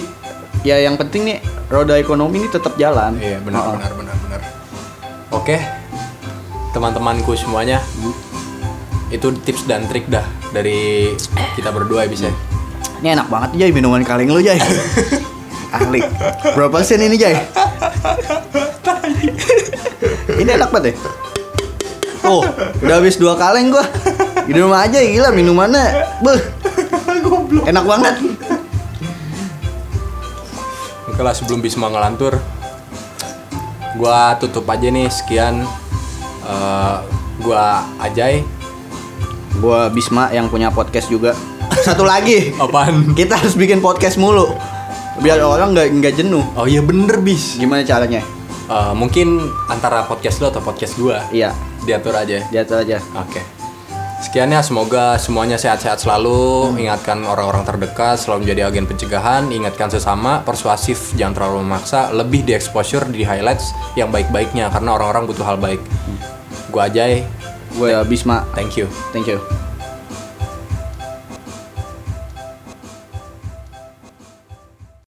ya 0.60 0.76
yang 0.80 0.94
penting 0.94 1.22
nih 1.24 1.38
roda 1.66 1.94
ekonomi 1.94 2.36
ini 2.38 2.48
tetap 2.48 2.76
jalan. 2.76 3.16
iya 3.16 3.38
benar 3.40 3.64
Heeh. 3.64 3.74
benar 3.74 3.92
benar 3.96 4.16
benar 4.20 4.40
oke 5.32 5.56
teman-temanku 6.74 7.38
semuanya 7.38 7.78
itu 9.14 9.30
tips 9.46 9.62
dan 9.70 9.86
trik 9.86 10.10
dah 10.10 10.26
dari 10.50 11.14
kita 11.54 11.70
berdua 11.70 12.02
ya 12.02 12.10
bisa 12.10 12.28
Ini 12.98 13.14
enak 13.14 13.30
banget 13.30 13.50
Jay 13.62 13.70
minuman 13.70 14.02
kaleng 14.02 14.32
lu 14.32 14.42
Jay. 14.42 14.58
Ahli. 15.76 16.00
Berapa 16.56 16.82
sen 16.82 17.04
ini 17.04 17.14
Jay? 17.14 17.36
ini 20.40 20.50
enak 20.50 20.70
banget 20.72 20.94
ya. 20.94 20.94
Oh, 22.24 22.40
udah 22.80 22.94
habis 22.96 23.20
dua 23.20 23.36
kaleng 23.36 23.68
gua. 23.68 23.84
Di 24.48 24.56
rumah 24.56 24.88
aja 24.88 25.04
gila 25.04 25.30
minumannya. 25.36 25.84
Beuh. 26.24 26.40
Enak 27.68 27.84
banget. 27.84 28.14
Oke 31.14 31.20
lah 31.22 31.30
sebelum 31.30 31.62
Bisma 31.62 31.86
ngelantur 31.86 32.42
Gua 33.94 34.34
tutup 34.34 34.66
aja 34.66 34.90
nih 34.90 35.06
sekian 35.06 35.62
Gua 37.40 37.82
Ajay 37.98 38.44
Gua 39.58 39.86
Bisma 39.88 40.28
yang 40.34 40.50
punya 40.50 40.68
podcast 40.68 41.06
juga. 41.06 41.30
Satu 41.86 42.02
lagi. 42.02 42.50
Apaan? 42.58 43.14
Kita 43.14 43.38
harus 43.38 43.54
bikin 43.54 43.78
podcast 43.78 44.18
mulu. 44.18 44.50
Biar 45.22 45.38
orang 45.40 45.72
nggak 45.72 45.88
nggak 46.02 46.14
jenuh. 46.18 46.42
Oh 46.58 46.66
iya 46.66 46.82
bener 46.82 47.22
Bis 47.22 47.54
Gimana 47.54 47.86
caranya? 47.86 48.18
Eh, 48.66 48.92
Mungkin 48.98 49.38
antara 49.70 50.02
podcast 50.10 50.42
lo 50.42 50.50
atau 50.50 50.58
podcast 50.58 50.98
gua 50.98 51.22
Iya, 51.30 51.54
Diatur 51.86 52.16
aja 52.18 52.42
diatur 52.50 52.82
aja. 52.82 52.98
Oke 53.14 53.38
Sekian 54.24 54.48
ya 54.48 54.64
semoga 54.64 55.20
semuanya 55.20 55.60
sehat-sehat 55.60 56.00
selalu 56.00 56.72
Ingatkan 56.80 57.28
orang-orang 57.28 57.60
terdekat 57.68 58.16
Selalu 58.16 58.48
menjadi 58.48 58.72
agen 58.72 58.88
pencegahan 58.88 59.52
Ingatkan 59.52 59.92
sesama 59.92 60.40
Persuasif 60.40 61.12
Jangan 61.12 61.34
terlalu 61.36 61.60
memaksa 61.60 62.08
Lebih 62.08 62.48
di 62.48 62.56
exposure 62.56 63.04
Di 63.04 63.20
highlights 63.20 63.76
Yang 64.00 64.16
baik-baiknya 64.16 64.72
Karena 64.72 64.96
orang-orang 64.96 65.28
butuh 65.28 65.44
hal 65.44 65.60
baik 65.60 65.78
Gua 66.74 66.90
Ajay 66.90 67.22
Gue 67.78 67.94
Bisma. 68.10 68.42
Thank 68.58 68.74
you 68.82 68.90
Thank 69.14 69.30
you. 69.30 69.38